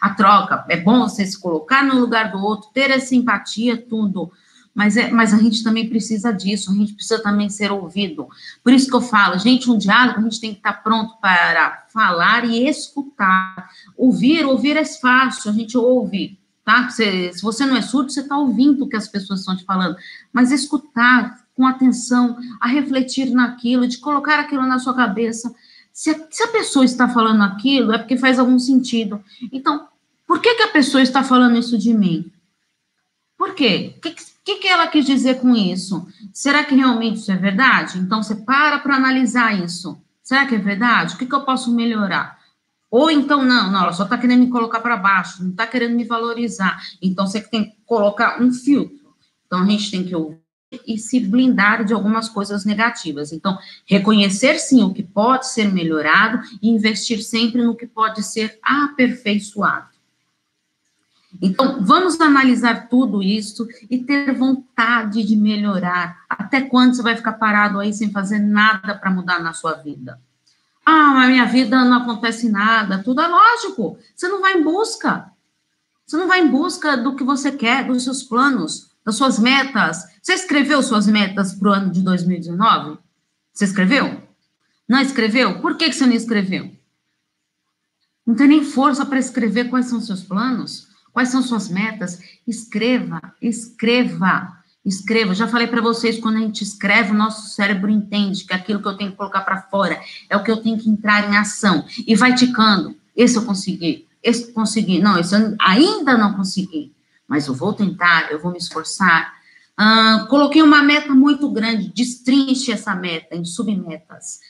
a 0.00 0.10
troca. 0.10 0.64
É 0.68 0.76
bom 0.76 1.00
você 1.00 1.24
se 1.24 1.40
colocar 1.40 1.84
no 1.84 1.98
lugar 1.98 2.32
do 2.32 2.38
outro, 2.38 2.70
ter 2.72 2.90
essa 2.90 3.14
empatia, 3.14 3.76
tudo. 3.76 4.30
Mas, 4.74 4.96
é, 4.96 5.10
mas 5.10 5.34
a 5.34 5.38
gente 5.38 5.64
também 5.64 5.88
precisa 5.88 6.32
disso, 6.32 6.70
a 6.70 6.74
gente 6.74 6.94
precisa 6.94 7.22
também 7.22 7.48
ser 7.48 7.72
ouvido. 7.72 8.28
Por 8.62 8.72
isso 8.72 8.88
que 8.88 8.94
eu 8.94 9.00
falo, 9.00 9.38
gente, 9.38 9.70
um 9.70 9.78
diálogo, 9.78 10.20
a 10.20 10.22
gente 10.22 10.40
tem 10.40 10.52
que 10.52 10.58
estar 10.58 10.74
pronto 10.74 11.18
para 11.20 11.86
falar 11.92 12.44
e 12.44 12.68
escutar. 12.68 13.70
Ouvir, 13.96 14.44
ouvir 14.44 14.76
é 14.76 14.84
fácil, 14.84 15.50
a 15.50 15.54
gente 15.54 15.76
ouve, 15.76 16.38
tá? 16.70 16.88
se 16.90 17.42
você 17.42 17.66
não 17.66 17.76
é 17.76 17.82
surdo, 17.82 18.10
você 18.10 18.20
está 18.20 18.36
ouvindo 18.36 18.84
o 18.84 18.88
que 18.88 18.96
as 18.96 19.08
pessoas 19.08 19.40
estão 19.40 19.56
te 19.56 19.64
falando. 19.64 19.96
Mas 20.32 20.52
escutar, 20.52 21.40
com 21.54 21.66
atenção, 21.66 22.38
a 22.60 22.68
refletir 22.68 23.30
naquilo, 23.30 23.86
de 23.86 23.98
colocar 23.98 24.38
aquilo 24.38 24.66
na 24.66 24.78
sua 24.78 24.94
cabeça. 24.94 25.54
Se 25.92 26.10
a, 26.10 26.26
se 26.30 26.42
a 26.42 26.48
pessoa 26.48 26.84
está 26.84 27.08
falando 27.08 27.42
aquilo, 27.42 27.92
é 27.92 27.98
porque 27.98 28.16
faz 28.16 28.38
algum 28.38 28.58
sentido. 28.58 29.22
Então, 29.52 29.88
por 30.26 30.40
que, 30.40 30.54
que 30.54 30.62
a 30.62 30.68
pessoa 30.68 31.02
está 31.02 31.22
falando 31.22 31.58
isso 31.58 31.76
de 31.76 31.92
mim? 31.92 32.30
Por 33.36 33.54
quê? 33.54 33.94
O 33.96 34.00
que, 34.00 34.14
que, 34.44 34.56
que 34.56 34.68
ela 34.68 34.86
quis 34.86 35.04
dizer 35.04 35.40
com 35.40 35.54
isso? 35.54 36.06
Será 36.32 36.64
que 36.64 36.74
realmente 36.74 37.18
isso 37.18 37.32
é 37.32 37.36
verdade? 37.36 37.98
Então, 37.98 38.22
você 38.22 38.34
para 38.34 38.78
para 38.78 38.96
analisar 38.96 39.58
isso. 39.58 40.00
Será 40.22 40.46
que 40.46 40.54
é 40.54 40.58
verdade? 40.58 41.14
O 41.14 41.18
que, 41.18 41.26
que 41.26 41.34
eu 41.34 41.42
posso 41.42 41.74
melhorar? 41.74 42.39
Ou 42.90 43.10
então, 43.10 43.42
não, 43.44 43.70
não, 43.70 43.82
ela 43.82 43.92
só 43.92 44.04
está 44.04 44.18
querendo 44.18 44.40
me 44.40 44.50
colocar 44.50 44.80
para 44.80 44.96
baixo, 44.96 45.42
não 45.42 45.50
está 45.50 45.66
querendo 45.66 45.94
me 45.94 46.04
valorizar. 46.04 46.80
Então, 47.00 47.26
você 47.26 47.40
tem 47.40 47.70
que 47.70 47.76
colocar 47.86 48.42
um 48.42 48.52
filtro. 48.52 49.14
Então, 49.46 49.62
a 49.62 49.66
gente 49.66 49.90
tem 49.90 50.04
que 50.04 50.14
ouvir 50.14 50.40
e 50.86 50.98
se 50.98 51.18
blindar 51.18 51.84
de 51.84 51.92
algumas 51.92 52.28
coisas 52.28 52.64
negativas. 52.64 53.32
Então, 53.32 53.58
reconhecer 53.86 54.58
sim 54.58 54.82
o 54.82 54.92
que 54.92 55.02
pode 55.02 55.48
ser 55.48 55.72
melhorado 55.72 56.40
e 56.62 56.68
investir 56.68 57.22
sempre 57.22 57.62
no 57.62 57.74
que 57.74 57.86
pode 57.86 58.22
ser 58.22 58.58
aperfeiçoado. 58.62 59.88
Então, 61.40 61.84
vamos 61.84 62.20
analisar 62.20 62.88
tudo 62.88 63.22
isso 63.22 63.68
e 63.88 63.98
ter 63.98 64.32
vontade 64.32 65.22
de 65.22 65.36
melhorar. 65.36 66.24
Até 66.28 66.60
quando 66.60 66.94
você 66.94 67.02
vai 67.02 67.16
ficar 67.16 67.34
parado 67.34 67.78
aí 67.78 67.92
sem 67.92 68.10
fazer 68.10 68.38
nada 68.38 68.96
para 68.96 69.10
mudar 69.10 69.40
na 69.40 69.52
sua 69.52 69.74
vida? 69.74 70.20
Ah, 70.92 71.12
mas 71.14 71.30
minha 71.30 71.46
vida 71.46 71.84
não 71.84 71.98
acontece 71.98 72.50
nada. 72.50 73.00
Tudo 73.00 73.20
é 73.20 73.28
lógico. 73.28 73.96
Você 74.12 74.26
não 74.26 74.40
vai 74.40 74.54
em 74.54 74.64
busca. 74.64 75.30
Você 76.04 76.16
não 76.16 76.26
vai 76.26 76.40
em 76.40 76.48
busca 76.48 76.96
do 76.96 77.14
que 77.14 77.22
você 77.22 77.52
quer, 77.52 77.86
dos 77.86 78.02
seus 78.02 78.24
planos 78.24 78.90
das 79.04 79.14
suas 79.14 79.38
metas. 79.38 80.04
Você 80.20 80.34
escreveu 80.34 80.82
suas 80.82 81.06
metas 81.06 81.54
para 81.54 81.68
o 81.68 81.72
ano 81.72 81.92
de 81.92 82.02
2019? 82.02 82.98
Você 83.52 83.66
escreveu? 83.66 84.20
Não 84.88 85.00
escreveu? 85.00 85.60
Por 85.60 85.76
que, 85.76 85.88
que 85.88 85.94
você 85.94 86.06
não 86.06 86.12
escreveu? 86.12 86.74
Não 88.26 88.34
tem 88.34 88.48
nem 88.48 88.64
força 88.64 89.06
para 89.06 89.20
escrever 89.20 89.70
quais 89.70 89.86
são 89.86 90.00
seus 90.00 90.24
planos, 90.24 90.88
quais 91.12 91.28
são 91.28 91.40
suas 91.40 91.68
metas. 91.68 92.18
Escreva, 92.44 93.20
escreva, 93.40 94.59
escreva. 94.84 95.34
Já 95.34 95.46
falei 95.46 95.66
para 95.66 95.80
vocês, 95.80 96.18
quando 96.18 96.36
a 96.36 96.40
gente 96.40 96.62
escreve, 96.62 97.10
o 97.12 97.14
nosso 97.14 97.48
cérebro 97.54 97.90
entende 97.90 98.44
que 98.44 98.54
aquilo 98.54 98.80
que 98.80 98.88
eu 98.88 98.96
tenho 98.96 99.10
que 99.10 99.16
colocar 99.16 99.42
para 99.42 99.62
fora 99.62 100.00
é 100.28 100.36
o 100.36 100.42
que 100.42 100.50
eu 100.50 100.56
tenho 100.58 100.78
que 100.78 100.88
entrar 100.88 101.30
em 101.30 101.36
ação. 101.36 101.84
E 102.06 102.14
vai 102.14 102.34
ticando. 102.34 102.96
Esse 103.14 103.36
eu 103.36 103.44
consegui, 103.44 104.06
esse 104.22 104.48
eu 104.48 104.52
consegui. 104.52 105.00
Não, 105.00 105.18
esse 105.18 105.34
eu 105.34 105.56
ainda 105.60 106.16
não 106.16 106.34
consegui 106.34 106.92
mas 107.30 107.46
eu 107.46 107.54
vou 107.54 107.72
tentar, 107.72 108.32
eu 108.32 108.40
vou 108.40 108.50
me 108.50 108.58
esforçar. 108.58 109.32
Coloquei 110.28 110.62
uma 110.62 110.82
meta 110.82 111.14
muito 111.14 111.48
grande, 111.48 111.92
destrinche 111.92 112.72
essa 112.72 112.92
meta 112.92 113.36
em 113.36 113.44
submetas. 113.44 114.40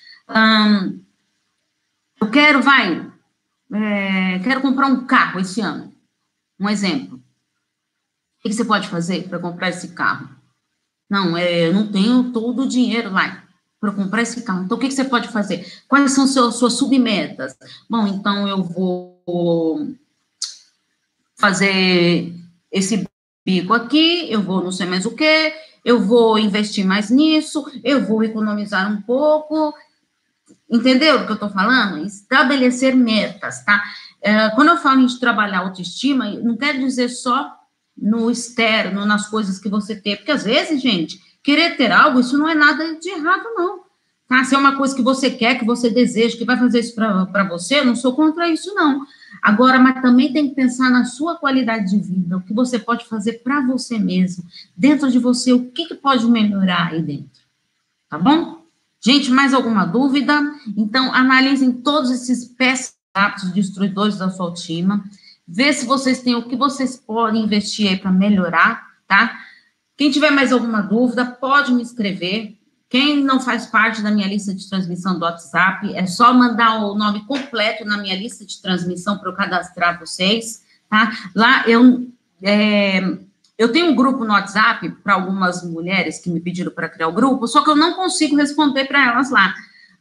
Eu 2.18 2.30
quero, 2.30 2.62
vai, 2.62 3.06
é, 3.70 4.38
quero 4.38 4.62
comprar 4.62 4.86
um 4.86 5.04
carro 5.04 5.40
esse 5.40 5.60
ano. 5.60 5.92
Um 6.58 6.70
exemplo. 6.70 7.22
O 8.40 8.48
que 8.48 8.54
você 8.54 8.64
pode 8.64 8.88
fazer 8.88 9.28
para 9.28 9.38
comprar 9.38 9.68
esse 9.68 9.88
carro? 9.88 10.28
Não, 11.08 11.36
é, 11.36 11.68
eu 11.68 11.74
não 11.74 11.90
tenho 11.92 12.32
todo 12.32 12.62
o 12.62 12.68
dinheiro 12.68 13.10
lá 13.10 13.44
para 13.78 13.92
comprar 13.92 14.22
esse 14.22 14.42
carro. 14.42 14.64
Então, 14.64 14.78
o 14.78 14.80
que 14.80 14.90
você 14.90 15.04
pode 15.04 15.28
fazer? 15.28 15.66
Quais 15.86 16.12
são 16.12 16.26
suas, 16.26 16.54
suas 16.56 16.74
submetas? 16.74 17.56
Bom, 17.88 18.06
então 18.06 18.48
eu 18.48 18.62
vou 18.62 19.94
fazer 21.36 22.34
esse 22.70 23.06
bico 23.44 23.74
aqui, 23.74 24.30
eu 24.30 24.42
vou 24.42 24.62
não 24.62 24.72
sei 24.72 24.86
mais 24.86 25.04
o 25.04 25.14
que, 25.14 25.54
eu 25.84 26.00
vou 26.00 26.38
investir 26.38 26.84
mais 26.84 27.10
nisso, 27.10 27.64
eu 27.82 28.06
vou 28.06 28.22
economizar 28.22 28.90
um 28.90 29.02
pouco. 29.02 29.74
Entendeu 30.70 31.16
o 31.16 31.24
que 31.26 31.32
eu 31.32 31.34
estou 31.34 31.50
falando? 31.50 32.04
Estabelecer 32.06 32.94
metas, 32.94 33.64
tá? 33.64 33.82
É, 34.22 34.50
quando 34.50 34.68
eu 34.68 34.76
falo 34.76 35.00
em 35.00 35.18
trabalhar 35.18 35.60
autoestima, 35.60 36.30
não 36.30 36.56
quer 36.56 36.78
dizer 36.78 37.08
só 37.08 37.59
no 38.00 38.30
externo, 38.30 39.04
nas 39.04 39.28
coisas 39.28 39.58
que 39.58 39.68
você 39.68 39.94
tem, 39.94 40.16
porque 40.16 40.32
às 40.32 40.44
vezes, 40.44 40.80
gente, 40.80 41.20
querer 41.42 41.76
ter 41.76 41.92
algo, 41.92 42.20
isso 42.20 42.38
não 42.38 42.48
é 42.48 42.54
nada 42.54 42.98
de 42.98 43.10
errado, 43.10 43.44
não. 43.54 43.80
Tá? 44.26 44.44
Se 44.44 44.54
é 44.54 44.58
uma 44.58 44.76
coisa 44.76 44.94
que 44.94 45.02
você 45.02 45.28
quer, 45.28 45.58
que 45.58 45.64
você 45.64 45.90
deseja, 45.90 46.36
que 46.36 46.44
vai 46.44 46.56
fazer 46.56 46.80
isso 46.80 46.94
para 46.94 47.48
você, 47.48 47.80
eu 47.80 47.84
não 47.84 47.96
sou 47.96 48.14
contra 48.14 48.48
isso, 48.48 48.72
não. 48.74 49.04
Agora, 49.42 49.78
mas 49.78 50.00
também 50.00 50.32
tem 50.32 50.48
que 50.48 50.54
pensar 50.54 50.88
na 50.88 51.04
sua 51.04 51.36
qualidade 51.36 51.90
de 51.90 51.98
vida, 51.98 52.36
o 52.36 52.40
que 52.40 52.54
você 52.54 52.78
pode 52.78 53.06
fazer 53.06 53.42
para 53.42 53.60
você 53.66 53.98
mesmo, 53.98 54.44
dentro 54.76 55.10
de 55.10 55.18
você, 55.18 55.52
o 55.52 55.70
que, 55.72 55.86
que 55.86 55.94
pode 55.94 56.26
melhorar 56.26 56.92
aí 56.92 57.02
dentro. 57.02 57.42
Tá 58.08 58.18
bom? 58.18 58.60
Gente, 59.02 59.30
mais 59.30 59.52
alguma 59.52 59.84
dúvida? 59.84 60.40
Então, 60.76 61.12
analisem 61.12 61.72
todos 61.72 62.10
esses 62.10 62.44
péssimos 62.44 63.00
hábitos 63.12 63.50
destruidores 63.50 64.18
da 64.18 64.30
sua 64.30 64.46
autoestima, 64.46 65.04
vê 65.52 65.72
se 65.72 65.84
vocês 65.84 66.22
têm 66.22 66.36
o 66.36 66.48
que 66.48 66.54
vocês 66.54 66.96
podem 66.96 67.44
investir 67.44 67.88
aí 67.88 67.96
para 67.96 68.12
melhorar, 68.12 68.86
tá? 69.06 69.36
Quem 69.96 70.10
tiver 70.10 70.30
mais 70.30 70.52
alguma 70.52 70.80
dúvida, 70.80 71.24
pode 71.24 71.72
me 71.72 71.82
escrever, 71.82 72.56
quem 72.88 73.22
não 73.22 73.40
faz 73.40 73.66
parte 73.66 74.00
da 74.00 74.10
minha 74.10 74.26
lista 74.26 74.54
de 74.54 74.68
transmissão 74.68 75.18
do 75.18 75.24
WhatsApp, 75.24 75.94
é 75.94 76.06
só 76.06 76.32
mandar 76.32 76.84
o 76.84 76.94
nome 76.94 77.24
completo 77.26 77.84
na 77.84 77.98
minha 77.98 78.16
lista 78.16 78.44
de 78.46 78.62
transmissão 78.62 79.18
para 79.18 79.30
eu 79.30 79.34
cadastrar 79.34 79.98
vocês, 79.98 80.62
tá? 80.88 81.12
Lá 81.34 81.68
eu, 81.68 82.08
é, 82.42 83.00
eu 83.58 83.70
tenho 83.72 83.90
um 83.90 83.94
grupo 83.94 84.24
no 84.24 84.32
WhatsApp 84.32 84.88
para 85.04 85.14
algumas 85.14 85.62
mulheres 85.64 86.18
que 86.18 86.30
me 86.30 86.40
pediram 86.40 86.72
para 86.72 86.88
criar 86.88 87.08
o 87.08 87.12
grupo, 87.12 87.46
só 87.46 87.62
que 87.62 87.70
eu 87.70 87.76
não 87.76 87.94
consigo 87.94 88.36
responder 88.36 88.86
para 88.86 89.04
elas 89.04 89.30
lá. 89.30 89.54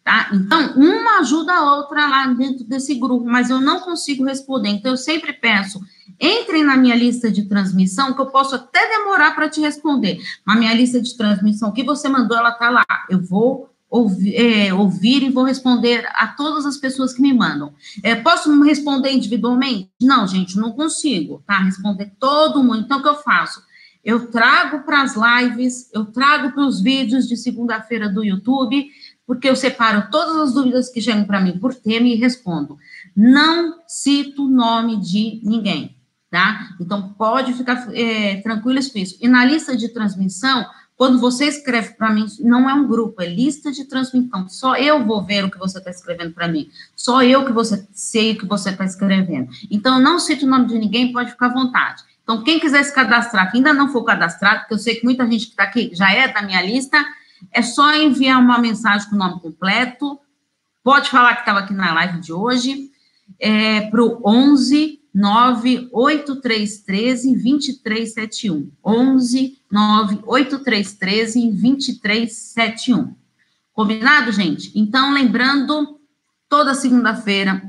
Tá? 0.09 0.27
Então, 0.33 0.73
uma 0.75 1.19
ajuda 1.19 1.53
a 1.53 1.75
outra 1.75 2.07
lá 2.07 2.25
dentro 2.33 2.63
desse 2.63 2.95
grupo, 2.95 3.23
mas 3.25 3.51
eu 3.51 3.61
não 3.61 3.81
consigo 3.81 4.25
responder. 4.25 4.69
Então, 4.69 4.93
eu 4.93 4.97
sempre 4.97 5.31
peço, 5.31 5.79
entrem 6.19 6.63
na 6.63 6.75
minha 6.75 6.95
lista 6.95 7.29
de 7.29 7.43
transmissão, 7.43 8.11
que 8.11 8.19
eu 8.19 8.25
posso 8.25 8.55
até 8.55 8.89
demorar 8.89 9.35
para 9.35 9.47
te 9.47 9.61
responder. 9.61 10.17
Mas 10.43 10.57
minha 10.57 10.73
lista 10.73 10.99
de 10.99 11.15
transmissão 11.15 11.71
que 11.71 11.83
você 11.83 12.09
mandou, 12.09 12.35
ela 12.35 12.49
está 12.49 12.71
lá. 12.71 12.83
Eu 13.07 13.21
vou 13.21 13.69
ouvir, 13.87 14.35
é, 14.35 14.73
ouvir, 14.73 15.21
e 15.21 15.29
vou 15.29 15.43
responder 15.43 16.09
a 16.15 16.25
todas 16.25 16.65
as 16.65 16.77
pessoas 16.77 17.13
que 17.13 17.21
me 17.21 17.31
mandam. 17.31 17.71
É, 18.01 18.15
posso 18.15 18.63
responder 18.63 19.11
individualmente? 19.11 19.91
Não, 20.01 20.25
gente, 20.25 20.57
não 20.57 20.71
consigo, 20.71 21.43
tá? 21.45 21.59
Responder 21.59 22.13
todo 22.19 22.63
mundo. 22.63 22.79
Então, 22.79 22.97
o 22.97 23.03
que 23.03 23.09
eu 23.09 23.17
faço? 23.17 23.61
Eu 24.03 24.31
trago 24.31 24.79
para 24.85 25.03
as 25.03 25.13
lives, 25.15 25.87
eu 25.93 26.05
trago 26.05 26.51
para 26.53 26.65
os 26.65 26.81
vídeos 26.81 27.27
de 27.27 27.35
segunda-feira 27.35 28.09
do 28.09 28.23
YouTube 28.23 28.89
porque 29.29 29.47
eu 29.47 29.55
separo 29.55 30.07
todas 30.09 30.35
as 30.37 30.53
dúvidas 30.55 30.89
que 30.89 30.99
chegam 30.99 31.23
para 31.23 31.39
mim 31.39 31.59
por 31.59 31.75
tema 31.75 32.07
e 32.07 32.15
respondo. 32.15 32.79
Não 33.15 33.75
cito 33.85 34.43
o 34.43 34.49
nome 34.49 34.99
de 34.99 35.39
ninguém, 35.43 35.95
tá? 36.31 36.69
Então, 36.81 37.09
pode 37.09 37.53
ficar 37.53 37.93
é, 37.93 38.37
tranquilo 38.37 38.79
com 38.91 38.97
isso. 38.97 39.19
E 39.21 39.27
na 39.27 39.45
lista 39.45 39.77
de 39.77 39.89
transmissão, 39.89 40.65
quando 40.97 41.19
você 41.19 41.45
escreve 41.45 41.93
para 41.93 42.11
mim, 42.11 42.25
não 42.39 42.67
é 42.67 42.73
um 42.73 42.87
grupo, 42.87 43.21
é 43.21 43.27
lista 43.27 43.71
de 43.71 43.85
transmissão. 43.85 44.49
Só 44.49 44.75
eu 44.75 45.05
vou 45.05 45.23
ver 45.23 45.45
o 45.45 45.51
que 45.51 45.59
você 45.59 45.77
está 45.77 45.91
escrevendo 45.91 46.33
para 46.33 46.47
mim. 46.47 46.67
Só 46.95 47.21
eu 47.21 47.45
que 47.45 47.51
você 47.51 47.87
sei 47.93 48.31
o 48.31 48.37
que 48.39 48.47
você 48.47 48.71
está 48.71 48.83
escrevendo. 48.83 49.51
Então, 49.69 50.01
não 50.01 50.17
cito 50.17 50.47
o 50.47 50.49
nome 50.49 50.65
de 50.65 50.79
ninguém, 50.79 51.13
pode 51.13 51.29
ficar 51.29 51.45
à 51.45 51.53
vontade. 51.53 52.01
Então, 52.23 52.43
quem 52.43 52.59
quiser 52.59 52.81
se 52.81 52.95
cadastrar, 52.95 53.51
que 53.51 53.57
ainda 53.57 53.75
não 53.75 53.91
for 53.91 54.03
cadastrado, 54.03 54.61
porque 54.61 54.73
eu 54.73 54.79
sei 54.79 54.95
que 54.95 55.05
muita 55.05 55.23
gente 55.29 55.45
que 55.45 55.51
está 55.51 55.65
aqui 55.65 55.91
já 55.93 56.11
é 56.11 56.27
da 56.27 56.41
minha 56.41 56.63
lista, 56.63 56.99
é 57.51 57.61
só 57.61 57.93
enviar 57.95 58.39
uma 58.39 58.57
mensagem 58.57 59.09
com 59.09 59.15
o 59.15 59.19
nome 59.19 59.41
completo, 59.41 60.19
pode 60.83 61.09
falar 61.09 61.35
que 61.35 61.41
estava 61.41 61.59
aqui 61.59 61.73
na 61.73 61.93
live 61.93 62.19
de 62.19 62.33
hoje, 62.33 62.89
é, 63.39 63.81
para 63.81 64.03
o 64.03 64.19
11 64.25 64.99
98313 65.13 67.33
2371. 67.33 68.71
11 68.83 69.61
98313 69.71 71.51
2371. 71.51 73.15
Combinado, 73.73 74.31
gente? 74.31 74.71
Então, 74.75 75.13
lembrando, 75.13 75.99
toda 76.47 76.73
segunda-feira 76.73 77.68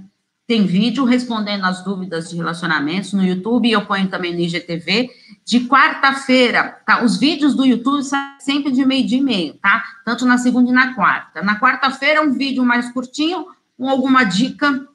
tem 0.51 0.67
vídeo 0.67 1.05
respondendo 1.05 1.65
as 1.65 1.85
dúvidas 1.85 2.29
de 2.29 2.35
relacionamentos 2.35 3.13
no 3.13 3.23
YouTube 3.23 3.69
e 3.69 3.71
eu 3.71 3.87
ponho 3.87 4.09
também 4.09 4.35
no 4.35 4.41
IGTV. 4.41 5.09
De 5.45 5.61
quarta-feira, 5.69 6.81
tá? 6.85 7.05
Os 7.05 7.17
vídeos 7.17 7.55
do 7.55 7.65
YouTube 7.65 8.03
saem 8.03 8.35
sempre 8.41 8.73
de 8.73 8.85
meio 8.85 9.07
dia 9.07 9.19
e 9.19 9.23
meio, 9.23 9.55
tá? 9.55 9.81
Tanto 10.05 10.27
na 10.27 10.39
segunda 10.39 10.69
e 10.69 10.73
na 10.73 10.93
quarta. 10.93 11.41
Na 11.41 11.61
quarta-feira, 11.61 12.21
um 12.21 12.33
vídeo 12.33 12.65
mais 12.65 12.93
curtinho, 12.93 13.47
com 13.79 13.89
alguma 13.89 14.25
dica 14.25 14.89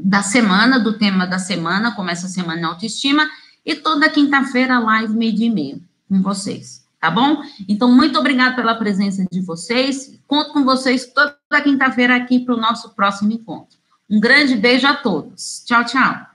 da 0.00 0.22
semana, 0.22 0.78
do 0.78 0.96
tema 0.96 1.26
da 1.26 1.40
semana, 1.40 1.96
começa 1.96 2.26
a 2.26 2.30
semana 2.30 2.60
em 2.60 2.64
autoestima, 2.64 3.28
e 3.66 3.74
toda 3.74 4.08
quinta-feira, 4.08 4.78
live 4.78 5.12
meio 5.12 5.32
dia 5.32 5.48
e 5.48 5.50
meio 5.50 5.82
com 6.08 6.22
vocês, 6.22 6.86
tá 7.00 7.10
bom? 7.10 7.42
Então, 7.68 7.90
muito 7.90 8.16
obrigada 8.16 8.54
pela 8.54 8.76
presença 8.76 9.26
de 9.28 9.40
vocês. 9.40 10.20
Conto 10.28 10.52
com 10.52 10.62
vocês 10.62 11.12
toda 11.12 11.36
quinta-feira 11.64 12.14
aqui 12.14 12.38
para 12.38 12.54
o 12.54 12.60
nosso 12.60 12.94
próximo 12.94 13.32
encontro. 13.32 13.81
Um 14.12 14.20
grande 14.20 14.54
beijo 14.56 14.86
a 14.86 14.94
todos. 14.94 15.64
Tchau, 15.64 15.86
tchau. 15.86 16.31